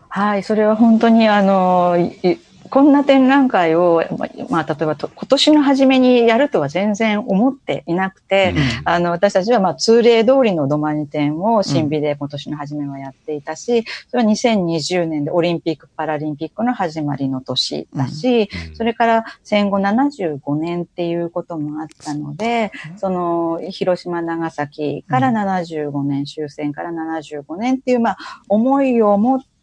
[0.09, 1.97] はい、それは本当にあの、
[2.69, 4.03] こんな展覧会を、
[4.49, 28.17] まあ、例えば今年の初めにやるとは全然思っていなくて、うん、あの、私たちはまあ通例通りの土間に展を新美で今年の初めはやっていたし、それは2020年でオリンピック・パラリンピックの始まりの年だし、うん、それから戦後75年っていうこともあったので、その、広島、長崎から75年、終戦から75年っていう、まあ、
[28.49, 29.54] 思いを持って、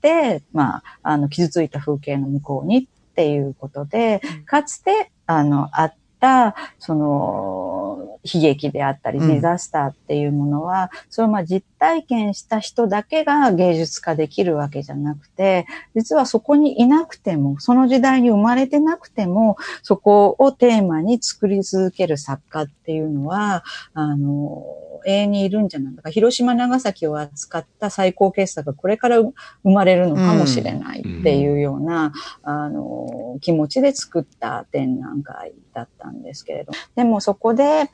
[0.53, 24.65] まあ、あの、傷ついた風景の向こうにっていうことで、かつて、あの、あった、その、悲劇であったり、ディザスターっていうものは、うん、それまあ実体験した人だけが芸術家できるわけじゃなくて、実はそこにいなくても、その時代に生まれてなくても、そこをテーマに作り続ける作家っていうのは、あの、
[25.05, 26.11] 永遠にいるんじゃないか。
[26.11, 32.13] 広島、長崎を扱った最高傑作がこれから生まれるのかもしれないっていうような、
[32.45, 36.73] うん、あの、気持ちで作った展覧会だったんですけれど。
[36.95, 37.91] でもそこで、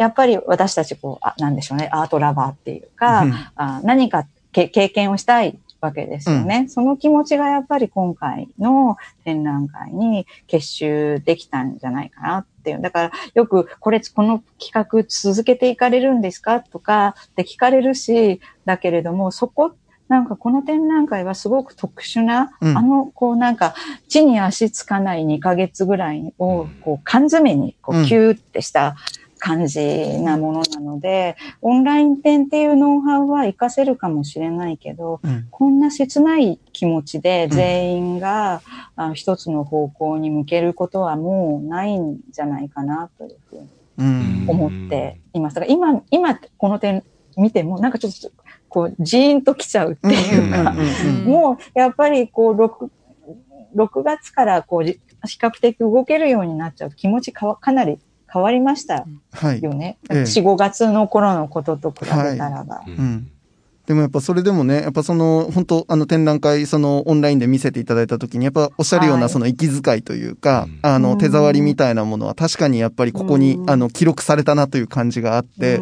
[0.00, 12.80] やっぱり私たちこう、あなんでしょうね、アートラバーっていうか、うん、あ何か経験をしたいわけですよね、うん、その気持ちがやっぱり今回の展覧会に結集できたんじゃないかなっていう。
[12.80, 19.74] だからよくこれ、この企画続けていかれるんですかとかって聞かれるし、だけれどもそこ
[20.08, 23.74] なんかこの展覧会はすごく特殊な、うん、あの、こうなんか、
[24.08, 28.96] 地に足つかない2ヶ月ぐらいを、こう、缶詰に、こう、キューってした
[29.40, 38.62] 感じなものなので、オンライン展っていうノウハウは活かせるかもしれないけど、うん、こんな切ない気持ちで全員が、
[38.96, 45.54] うん、一つの方向に向けることはもうないんじゃないかなというふうに思っています。
[45.54, 47.02] だから今、今この点
[47.36, 48.30] 見てもなんかちょっと
[48.68, 50.74] こうジーンと来ちゃうっていうか、
[51.24, 52.90] もうやっぱりこう6、
[53.74, 56.90] 6月からこう比較的動けるようになっちゃう。
[56.90, 57.98] と気持ちかかなり
[58.32, 59.06] 変わりましたよ
[59.74, 59.98] ね。
[60.08, 62.14] はい、4、5月の頃のことと比べた
[62.48, 62.76] らば。
[62.76, 62.90] はい。
[62.90, 63.30] うん。
[63.86, 75.80] でもやっぱそれでもね、やっぱその、本当あの展覧会、そのオンラインで見せていただいたときに、やっぱおっしゃるようなその息遣いというか、はい、あの手触りみたいなものは確かにやっぱりここに、あの記録されたなという感じがあって、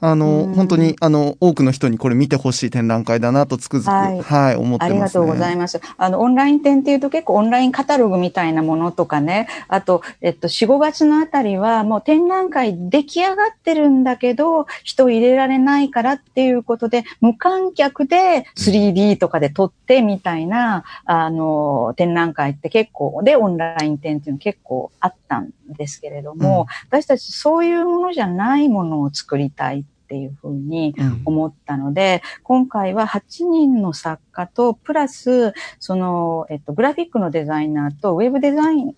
[0.00, 5.80] あの、本当に、あの、多くの人にこれ見てほしい展覧会だなとつくづく、はい、はい、思ってます、ね、ありがとうございます。
[5.96, 30.94] あの、オンライン展っていうと結構オンラインカタログみたいなものとかね、あと、えっと、4、5月のあたりはもう展覧会出来上がってるんだけど、人入れられないからっていうことで、無観客で 3D とかで撮ってみたいな、あの、展覧会って結構、で、オンライン展っていうの結構あったんですけれども、うん、私たちそういうものじゃないものを作りたいっていうふうに
[31.24, 38.94] 思ったので、うん、今回は8人の作家と、プラス、その、えっと、グラフィックのデザイナーとウェブデザイン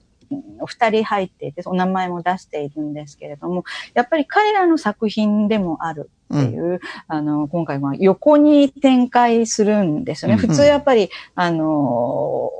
[0.60, 3.64] お二人入っていて、お名前も出しているんですけれども、
[3.94, 10.34] やっぱり彼らの作品でもあるっていう、うん、あの、今回は横に展開するんですよね。
[10.34, 11.66] うん、普通やっぱり、あの、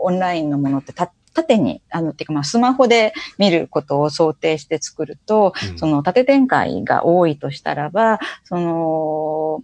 [0.03, 0.93] オンラインのものって
[1.35, 9.63] 縦に、あの、てかまあスマホで見ることを想定して作ると、うん、その縦展開が多いとしたらば、その、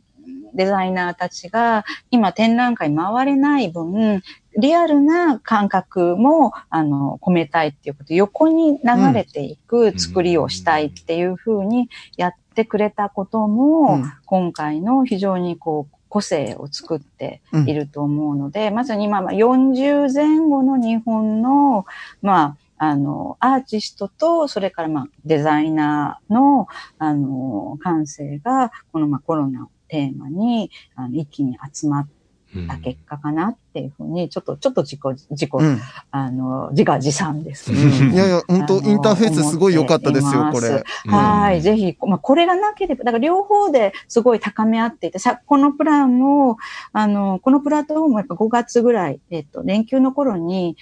[0.55, 4.23] デザイナーたちが今展覧会回れない分、
[4.59, 21.85] リアルな感覚も、あの、込めたいっていうこと、横に流れていく作りをしたいっていうふうにやってくれたことも、うん、今回の非常にこう、個性を作っていると思うので、うん、まさに今、40前後の日本の、
[22.23, 32.09] まあ、あの、アーティストと、それからまあ、デザイナーの、あの、感性が、このまあ、コロナをテーマに、あの、一気に集まっ
[32.67, 35.01] た結果かなっていうふうに、ちょっと、ちょっと自己、
[35.31, 35.81] 自己、うん、
[36.11, 37.71] あの、自画自賛です。
[37.71, 40.85] けど、うん、いやいや、本当インターフェースすごい良かったですよ、これ。
[41.07, 46.57] はい、ぜひ、まあ、これがなければ、だから両方ですごい高め合っていて、さ、このプランも、
[46.93, 50.77] あの、このプラットフォームもやっぱ5月ぐらい、えっと、連休の頃に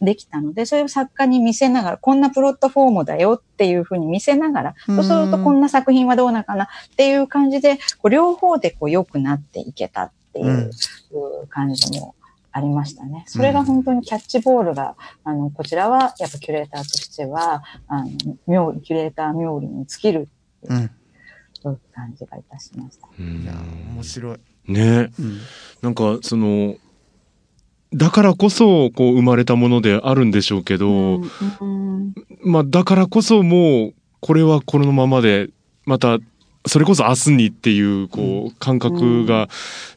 [0.00, 12.14] できたので、それを作家に見せながら、こんなプロットフォームだよっていうふうに見せながら、そうするとこんな作品はどうなのかなっていう感じで、こう両方でこう良くなっていけたっていう感じも
[12.52, 13.24] ありましたね。
[13.26, 18.10] それが本当にキャッチボールが、あの、こちらはやっぱキュレーターとしては、あの、
[18.46, 20.28] 妙キュレーター冥利に尽きる
[20.66, 20.90] っていう、
[21.62, 23.06] そういう感じがいたしました。
[23.06, 23.54] いや、
[23.94, 24.38] 面白い。
[24.66, 25.40] ね、うん、
[25.82, 26.76] なんかその
[27.92, 31.30] だからこそこう生まれたものであるんでしょうけど、うん。
[31.60, 35.50] うん、まあだからこそもうこれはこのままで
[35.84, 36.18] また
[36.66, 39.48] それこそ明日にっていうこう感覚が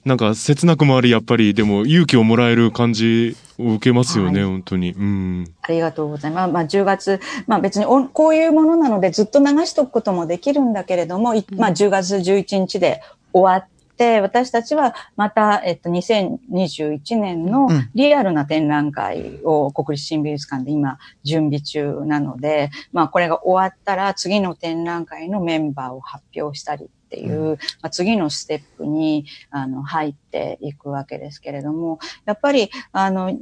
[0.03, 5.53] なんか切なくもありやっぱりでも勇気をもらえる感じを受けますよね、はい、本当に、うん。
[5.61, 6.51] ありがとうございます。
[6.51, 13.01] まあ10月、まあ別にこういうものなのでずっと流しとくこともできるんだけれども、まあ10月11日で
[13.34, 13.77] 終わって、
[14.22, 33.38] 私たちはまた、えっと、2021年のリアルな展覧会を国立新美術館で今準備中なので、まあこれが終わったら次の展覧会のメンバーを発表したりっていう、うん、まあ、次のステップにあの入っていくわけですけれども、やっぱりあの、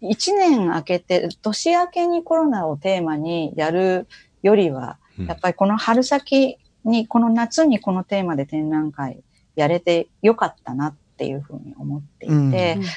[0.00, 4.06] 一年明けて、年明けにコロナをテーマにやる
[4.42, 9.22] よりは、やっぱりこの春先に、この夏にこのテーマで展覧会
[9.56, 12.52] やれてよかったなっていうふうに思っていて、うん、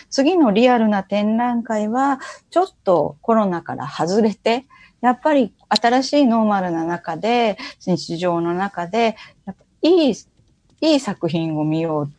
[0.10, 4.66] 次のリアルな展覧会は、ちょっとコロナから外れて、
[5.02, 10.14] やっぱり新しいノーマルな中で、日常の中で、やっぱいい、
[10.82, 12.10] いい作品を見よ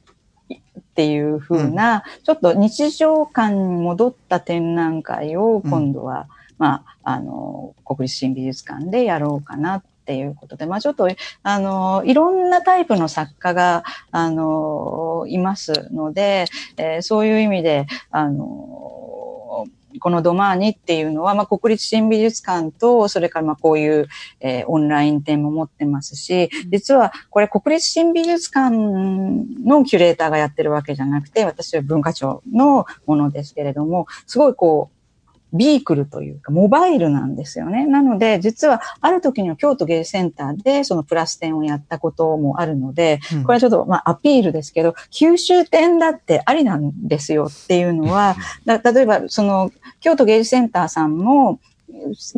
[0.49, 6.27] うっていうふうな、うん、ちょっと日常感に戻った展覧会を今度は、うん、
[6.59, 11.09] まあ、あの、国立新美術館でやろうかなっっていうことで、まあちょっと、
[11.45, 16.47] あの、いろんなタイプの作家が、あの、いますので、
[16.77, 19.69] えー、そういう意味で、あの、
[20.01, 24.09] このドマーニっていうのは、まあ、国立新美術館と、それからまあこういう、
[24.41, 35.00] えー、オンライン展も持ってますし、実はこれ国立新美術館のキュレーターがやってるわけじゃなくて、私は文化庁のものですけれども、すごいこう、
[35.53, 37.87] ビークルというか、モバイルなんですよね。
[37.87, 49.71] なので、実は、ある時には京都芸術センターで、そのプラス展をやったこともあるので、これはちょっと、まあ、アピールですけど、九州展だってありなんですよっていうのは、 例えば、その、
[50.01, 51.59] 京都芸術センターさんも、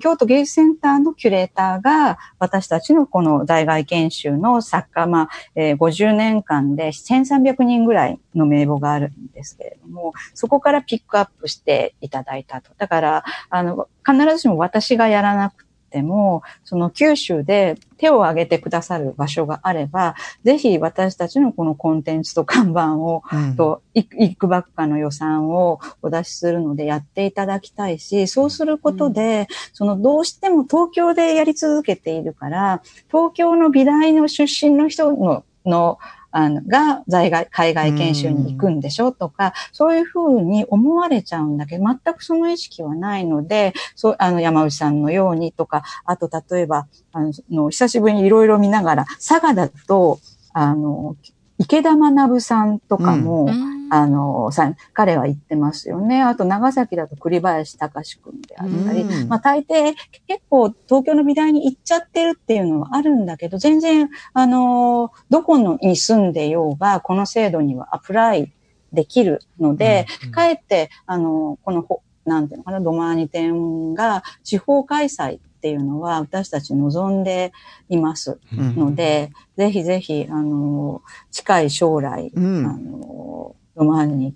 [0.00, 12.72] 京都芸術センターのキュレーターが、私たちのこの在外研修の作家、まあ、えー、50年間で1300人ぐらいの名簿があるんですけれども、そこからピックアップしていただいたと。
[12.78, 20.14] だから、あの、必ずしも私がやらなくても、その九州で手を挙げてくださる場所があれば、
[20.44, 35.98] ぜひ私たちのこのコンテンツと看板を、うん、と、いくばっかの予算をお出しするのでやっていただきたいし、そうすることで、うん、そのどうしても東京でやり続けているから、東京の美大の出身の人のの、
[36.32, 47.20] あの、が在外、海外研修に行くんでしょとか、そういうふうに思われちゃうんだけど、全くその意識はないので、そう、あの、山内さんのようにとか、あと、例えば、あ
[47.50, 50.18] の、久しぶりにいろいろ見ながら、佐賀だと、
[50.54, 51.16] あの、
[51.58, 56.22] 池田学さんとかも、うん、あの、さ、彼は言ってますよね。
[56.22, 59.94] あと、長崎だと栗林隆君であったり、うん、まあ、大抵、
[60.26, 68.52] 結構、東京の美大に行っちゃってるっていうのはあるんだけど、全然、あの、どこのに住んでようが、この制度にはアプライ
[68.92, 71.86] できるので、うん、かえって、あの、この、
[72.24, 77.52] なんていうのかな、ドマーニ店が地方開催っていうのは私たち望んで
[77.88, 84.32] いますので、うん、ぜひぜひ、あの、近い将来、うん、あの、ロマンに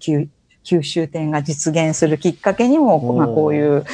[0.67, 3.85] 九州店が実現するきっかけにも、まあ、こういう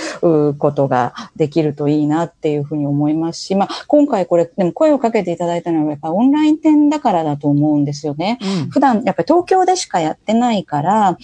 [0.55, 8.39] ことができるといいなっていうふうに思いますし、まあ、今回これ、でも声をかけていただいたのは、やっぱオンライン店だからだと思うんですよね。
[8.65, 11.19] うん、普段、やっぱり東京でしかやってないから、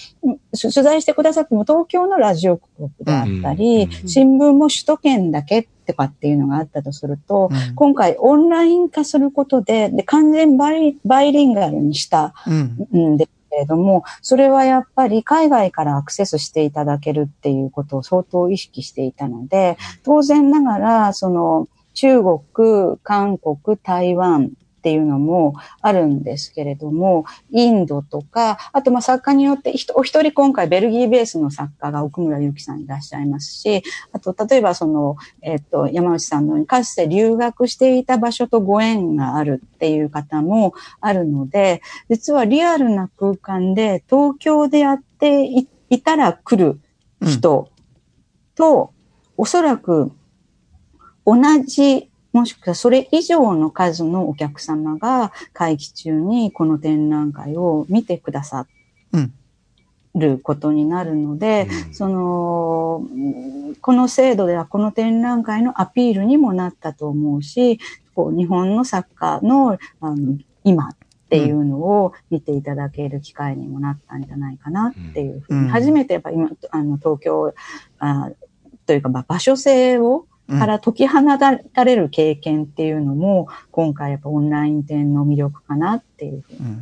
[0.61, 12.35] 取材してくださっても東京のラジオ局であったり、うん、新聞も首都圏だけとかっていうのがあったとすると、うん、今回オンライン化することで、で完全バイバイリンガルにした、
[12.93, 13.17] うん、
[13.51, 24.53] でれども、それはやっぱり海外からアクセスしていただけるっていうことを相当意識していたので、当然ながら、その中国、韓国、台湾、
[24.89, 33.83] っていうのもあるんですけれども、インドとか、あとまあ作家によってお一人今回ベルギーベースの作家が奥村ゆきさんいらっしゃいますし、
[34.13, 40.73] あと例えばその、えっ、と、山内さんのようにかつて留学していた場所とご縁があるっていう方も
[41.03, 45.45] あるので、実はリアルな空間で東京でやって
[45.91, 46.81] いたら来る
[47.23, 47.69] 人
[48.55, 48.95] と、
[49.37, 50.13] うん、おそらく
[51.27, 58.67] 同じもしくはそれ以上の数のお客様が会期中にこの展覧会を見てくださ
[60.15, 63.03] ることになるので、うん、その、
[63.81, 67.79] この制度ではこの展覧会のアピールにもなったと思うし、
[68.15, 70.97] こう日本の作家のあの今っ
[71.31, 77.55] ていうのを見ていただける機会にもなったんじゃないかなっていうふうに、うん、初めてやっぱ今、あの東京
[77.99, 78.31] あ
[78.87, 86.81] というか場所性をから解き放たれる経験っていうのも、今回やっぱオンライン展の魅力かなっていうふうに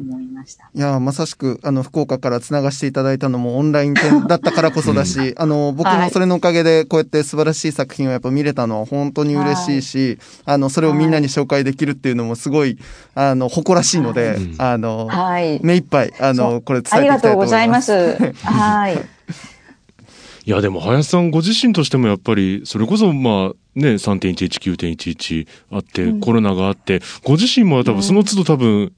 [0.00, 0.70] 思いました。
[0.74, 12.78] いや、まさしく、あの、福岡から繋がしていただいたのもオンライン展だったからこそだし、あの、僕もそれのおかげで、こうやって素晴らしい作品をやっぱ見れたのは本当に嬉しいし、はい、あの、それをみんなに紹介できるっていうのもすごい、
[13.14, 17.94] あの、誇らしいので、はい、あの、はい、目いっぱい、あの、これ伝えていきたいと思います。
[17.94, 18.42] ありがとうございます。
[18.44, 19.13] はい。
[20.46, 28.92] いや、でも、林さんご自身としてもやっぱり、それこそ、まあ、ね、3.11、9.11あって、うん、コロナがあって、ご自身も多分その都度多分、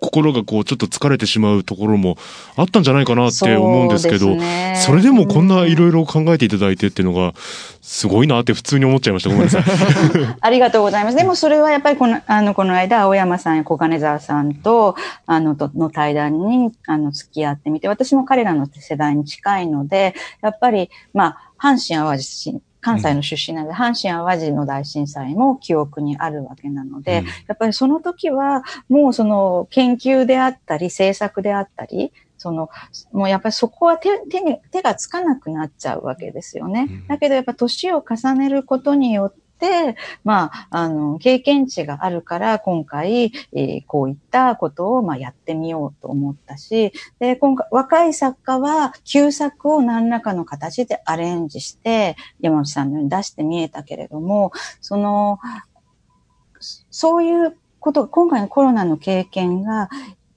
[0.00, 2.16] 心がこうちょっと疲れてしまうところも
[2.56, 7.34] あったんじゃないかなって思うんですけど、そね、それでもこんないろいろ考えていただいてっていうのが、
[7.80, 9.30] すごいなって普通に思っちゃいました。
[9.30, 9.62] ごめんなさい。
[10.40, 11.16] ありがとうございます。
[11.16, 14.94] でもそれはやっぱりこの、あの、この間、青山さんや小金沢さんと、
[15.26, 32.70] あの、との対談に、あの、付き合ってみて、私も彼らの世代に近いので、やっぱり、まあ、阪神淡路関西の出身なので、阪神淡路の大震災も記憶にあるわけなので、うん、やっぱりその時は、もうその研究であったり、政策であったり、その、
[33.12, 36.86] もうやっぱりそこは手手に手がつかなくなっちゃうわけですよね。
[36.88, 39.47] うん、だけどやっぱ年を重ねることによって、、
[40.24, 55.38] まあ、あの、経験値があるから、今回、えー、こういったことを、まあ、やってみようと思ったし、で、今回、若い作家は、旧作を何らかの形でアレンジして、山内さんのように出して見えたけれども、その、
[56.90, 59.88] そういうこと、今回のコロナの経験が、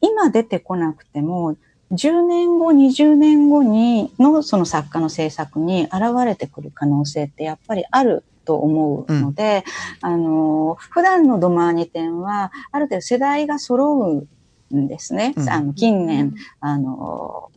[0.02, 1.56] 今出てこなくても、
[1.92, 9.64] 10年後、20年後にのその作家の制作に現れてくる可能性ってやっぱりあると思うので、
[10.04, 14.26] うん、あの、普段のドマーニ展は、ある程度世代が揃
[14.72, 15.34] うんですね。
[15.36, 17.52] うん、あの、近年、あの、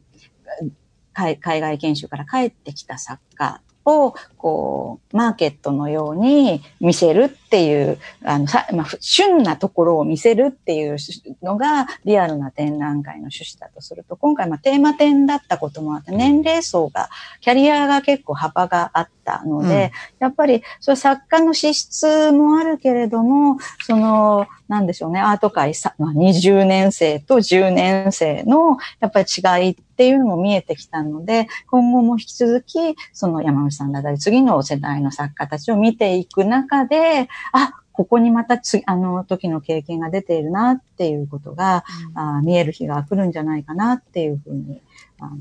[1.14, 10.96] 海外研修から帰ってきた作家を、こう、マーケットのように見せるっていう、あの、さまあ、旬なところを見せるっていう
[11.40, 19.70] のがリアルな展覧会の趣旨だとすると、今回、まあ、テーマ展だったこともあって、年齢層が、キャリアが結構幅があったので、うん、
[20.18, 44.80] やっぱり、それ作家の資質もあるけれども、その、なんでしょうね、アート界さ、まあ、20年生と10年生の、やっぱり違いっていうのも見えてきたので、今後も引き続き、その山口さんだったり、次の世代の作家たちを見ていく中で、あ、ここにまたつ、あの時の経験が出ているなっていうことが、うん、あ見える日が来るんじゃないかなっていうふうに、
[45.20, 45.36] あの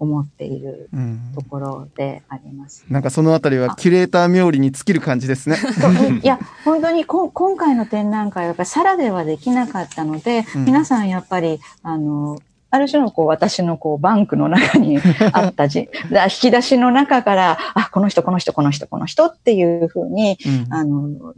[0.00, 0.88] 思っている
[1.34, 2.84] ところであります。
[2.86, 5.56] うん、なんかそのあたりはキュレーター冥利に尽きる感じですね。
[6.22, 12.38] いや、本当にこ今回の展覧会はやっぱりサラではできなかったので、うん、皆さんやっぱり、あの、
[12.70, 14.98] ある種のこう私のこうバンクの中に
[15.32, 20.38] あったじ、引き出しの中から、あ、この人、この人、この人、この人っていうふうに、
[20.68, 21.34] うん、あの、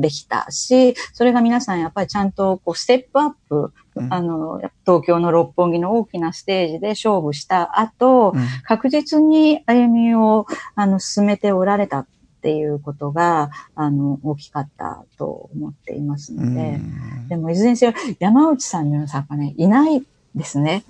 [0.00, 12.06] できたし、それが皆さんやっぱりちゃんとこうステップアップ、うん、あの、東京の六本木の大きなステージで勝負した後、うん、確実に歩みをあの進めておられたっ
[12.40, 16.80] ていうことが、あの、大きかったと思っていますので、
[17.28, 20.02] でもいずれにせよ、山内さんのような作家ね、いない
[20.34, 20.84] ですね。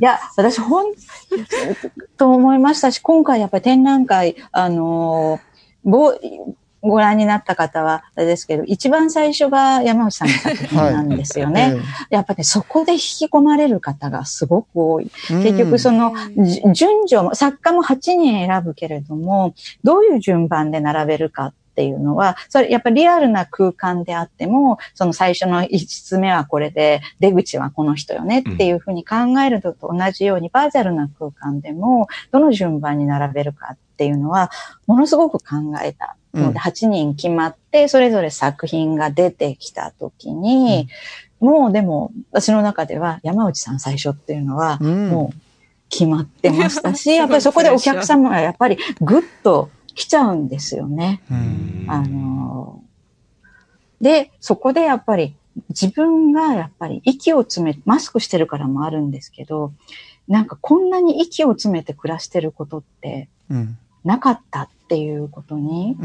[0.00, 0.94] いや、私、ほん、
[2.16, 5.40] と思いましたし、今回やっぱり展覧会、あの、
[5.84, 6.14] ご、
[6.80, 11.62] ご覧になった方は、あれですけど、一番最初が山内さんの作品なんですよね。
[11.62, 11.78] はい
[12.10, 15.10] やっぱり、ね、そこで引き込まれる方がすごく多い。
[15.28, 16.14] 結局、その、
[16.72, 19.54] 順序も、作家も8人選ぶけれども、
[19.84, 29.16] どういう順番で並べるかっていうのは、それやっぱりリアルな空間であっても、その最初の5つ目はこれで、出口はこの人よねっていうふうに考
[29.46, 34.50] えるのと同じように、バーチャルな空間でも、どの順番に並べるかっていうのは、
[34.88, 40.88] ものすごく考えたので、8人決まって、それぞれ作品が出てきたときに、
[41.38, 45.36] もうでも、私の中では山内さん最初っていうのは、もう
[45.90, 51.20] 決まってましたし、 やっぱりそこでお客様がやっぱりぐっと来ちゃうんですよね。
[51.88, 52.84] あの、
[54.00, 55.34] で、そこでやっぱり
[55.70, 59.72] 自分がやっぱり息を詰め、マスクしてるからもあるんですけど、
[60.28, 63.28] なんかこんなに息を詰めて暮らしてることって
[64.04, 65.96] なかったっていうことに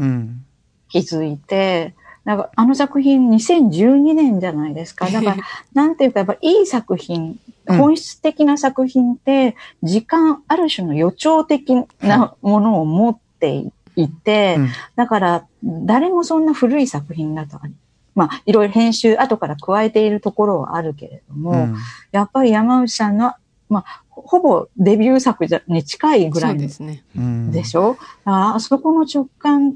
[0.88, 5.06] 気づいて、なんかあの作品2012年じゃないですか。
[5.10, 5.36] だから、
[5.72, 7.38] なんていうかやっぱいい作品、
[7.68, 17.68] 本質的な作品って、時間、ある種の予兆的なものを持っていて、うん、だから、誰もそんな古い作品だとか、
[18.14, 21.76] まあ、いろいろ編集後から加えているところはあるけれども、うん、
[22.12, 23.34] やっぱり山内さんの、
[23.68, 27.02] まあ、ほぼデビュー作に近いぐらいですね。
[27.50, 27.96] でしょ？
[28.24, 29.74] あそこの直感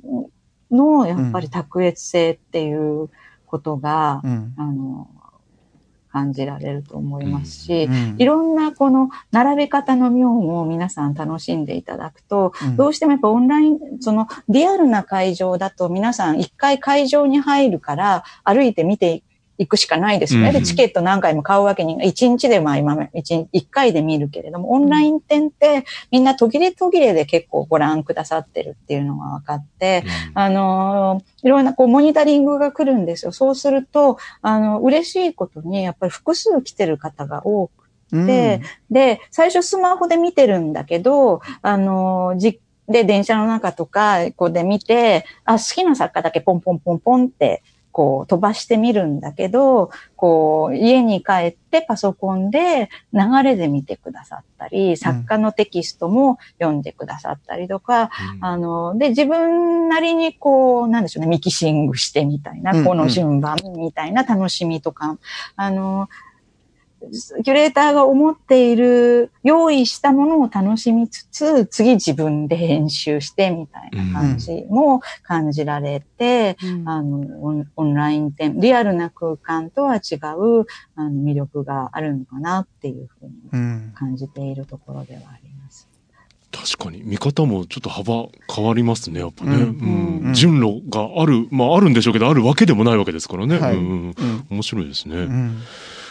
[0.71, 3.11] の、やっぱり卓越性っていう
[3.47, 5.09] ことが、うん、あの、
[6.13, 19.23] 感じられると思いますし、うん、いろんなこの並べ方の妙を皆さん楽しんでいただくと、うん、どうしてもやっぱオンライン、そのリアルな会場だと皆さん一回会場に入るから歩いて見て
[19.59, 20.53] 行くしかないですよね。
[20.53, 30.05] で、チケット何回も買うわけに、1日でまあ今、1, 1回で見るけれども、オンライン展ってみんな途切れ途切れで結構ご覧くださってるっていうのが分かって、
[30.35, 33.33] うん、あの、いろんなこうモニタリングが来るんですよ。
[33.33, 47.63] そうすると、あの、嬉しいことに、やっぱり複数来てる方が多くて、うん、で、最初スマホで見てるんだけど、あの、じで、電車の中とか、こうで見て、あ、好きな作家だけポンポンポンポンって
[47.99, 65.19] こう飛ばしてみるんだけど、こう家に帰ってパソコンで流れで見てくださったり、作家のテキストも読んでくださったりとか、うん、あの、で、自分なりにこう、なんでしょうね、ミキシングしてみたいな、この順番みたいな楽しみとか、
[65.57, 66.09] あの、
[67.45, 85.89] キュレーターが思っている、用意したものを楽しみつつ、次自分で編集してみたいな感じも感じられて、うん、あのオンライン展、リアルな空間とは違うあの魅力があるのかなっていうふうに感じているところではあります。
[86.51, 87.03] 確かに。
[87.05, 90.21] 見方もちょっと幅変わりますねやっぱね、うん。
[90.27, 94.15] うん、順路があるまああるんでしょうけどあるわけでもないわけですからね、はい、うん、
[94.51, 95.29] 面白いですね。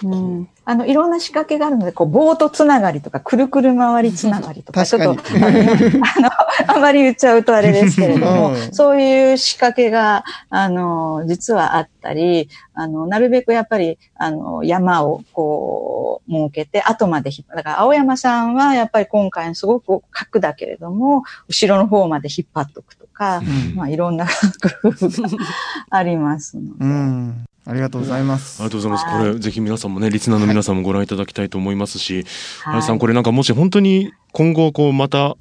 [0.03, 6.29] うん、あの、いろんな仕掛けがあるので、こう、ボートつながりとか、くるくる回りつながりとか、ちょっと、あの、
[6.67, 24.25] あまり言っちゃうとあれですけれども、うん、そういう仕掛けが、あの、実はあったり、あの、なるべくやっぱり、あの、山をこう、設けて、後まで引っ張だから、青山さんは、やっぱり今回すごく角だけれども、後ろの方まで引っ張っとくとか、うん、まあ、いろんな
[24.83, 25.29] 工夫が
[25.89, 26.85] ありますので。
[26.85, 28.61] うんありがとうございます。
[28.63, 29.17] ありがとうございます。
[29.19, 32.25] これ、ぜひ皆さんもね、リスナーの皆さんもご覧いただきたいと思いますし、
[32.63, 35.35] はい、さん、これなんかもし本当に今後、こう、また、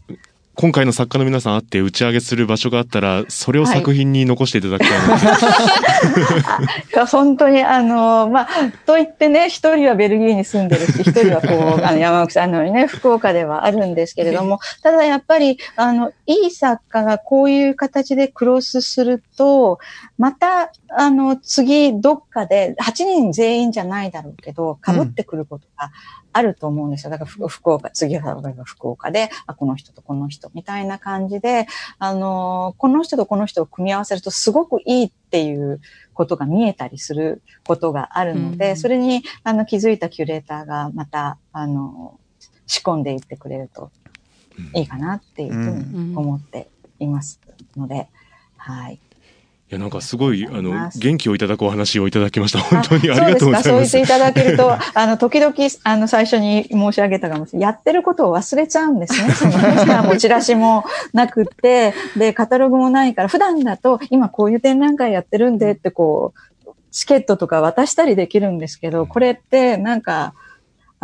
[0.58, 5.16] 今回の作家の皆さんあって打ち上げする場所があったら、それを作品に残していただきたいな、
[6.96, 8.48] はい、本当に、あの、まあ、
[8.86, 19.78] と言ってね、一人はベルギーに住んでるし、一人はこう、あの、山奥さんのにね、 福岡ではあるんですけれども、ただやっぱり、あの、いい作家がこういう形でクロスすると、
[20.16, 25.90] また、あの、次、どっかで、8人全員じゃないだろうけど、被ってくることが
[26.36, 27.10] あると思うんですよ。
[27.10, 31.66] だから福岡、次は福岡で、あ、この人とこの人みたいな感じで、
[31.98, 35.80] あの、この人とこの人を組み合わせるとすごくいいっていう
[36.12, 42.20] ことが見えたりすることがあるので、うん、それにあの気づいたキュレーターがまた、あの、
[42.66, 43.90] 仕込んでいってくれると
[44.74, 46.68] いいかなっていうふうに思って
[46.98, 47.40] います
[47.76, 48.08] ので、
[48.58, 49.00] はい。
[49.68, 52.60] いやなんかすごいあの元気をいただくお話をいただきました。
[52.60, 53.68] 本当にありがとうございます。
[53.68, 55.52] そう言っていただけると、あの時々
[55.82, 57.70] あの最初に申し上げたかもしれない。
[57.70, 59.30] やってることを忘れちゃうんですね。
[59.34, 66.32] そのもチラシもなくて、でカタログもないから普段だと今こういう展覧会やってるんでってこ
[66.64, 70.34] うチケットとか渡したりできるんですけど、これってなんか。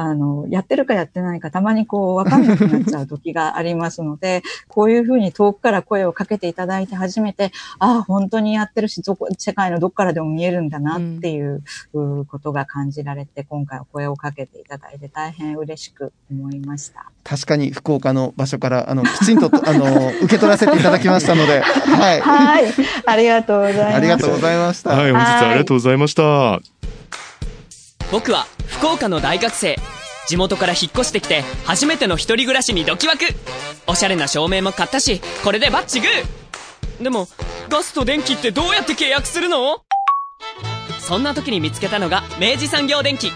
[0.02, 17.06] あの、やってるかやってないか、たまにこう、わかんなくなっちゃう時がありますので、 こういうふうに遠くから声をかけていただいて初めて、ああ、本当にやってるし、どこ、世界のどっからでも見えるんだなっていう、うん、ことが感じられて、今回お声をかけていただいて大変嬉しく思いました。
[17.22, 22.20] 確かに福岡の場所から、あの、きちんと、 あの、受け取らせていただきましたので、はい。
[22.20, 22.64] はい。
[23.06, 23.96] ありがとうございます。
[23.96, 24.90] ありがとうございました。
[24.90, 26.81] はい、本日はありがとうございました。
[28.12, 29.76] 僕は福岡の大学生。
[30.28, 33.20] 地元から引っ越してきて初めての一人暮らしにドキワク。
[33.86, 37.02] おしゃれな照明も買ったしこれでバッチグー。
[37.02, 37.26] でも
[37.70, 39.82] ガスと電気ってどうやって契約するの？
[41.00, 43.32] そんな時に見つけたのが明治産業電機。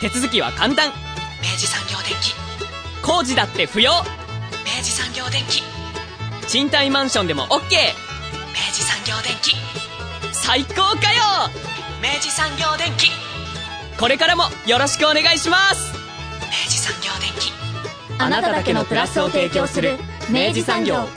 [0.00, 0.88] 手続きは簡単。
[0.88, 2.34] 明治産業電機。
[3.06, 3.92] 工事だって不要。
[3.92, 5.62] 明治産業電機。
[6.48, 7.60] 賃貸マンションでも OK 明
[8.72, 9.54] 治産業電機。
[10.32, 11.22] 最高かよ。
[12.02, 13.10] 明治産業電機
[13.98, 15.92] これからもよろしくお願いします。
[16.46, 17.52] 明治産業電機。
[18.20, 19.98] あなただけのプラスを提供する
[20.30, 21.08] 明治産業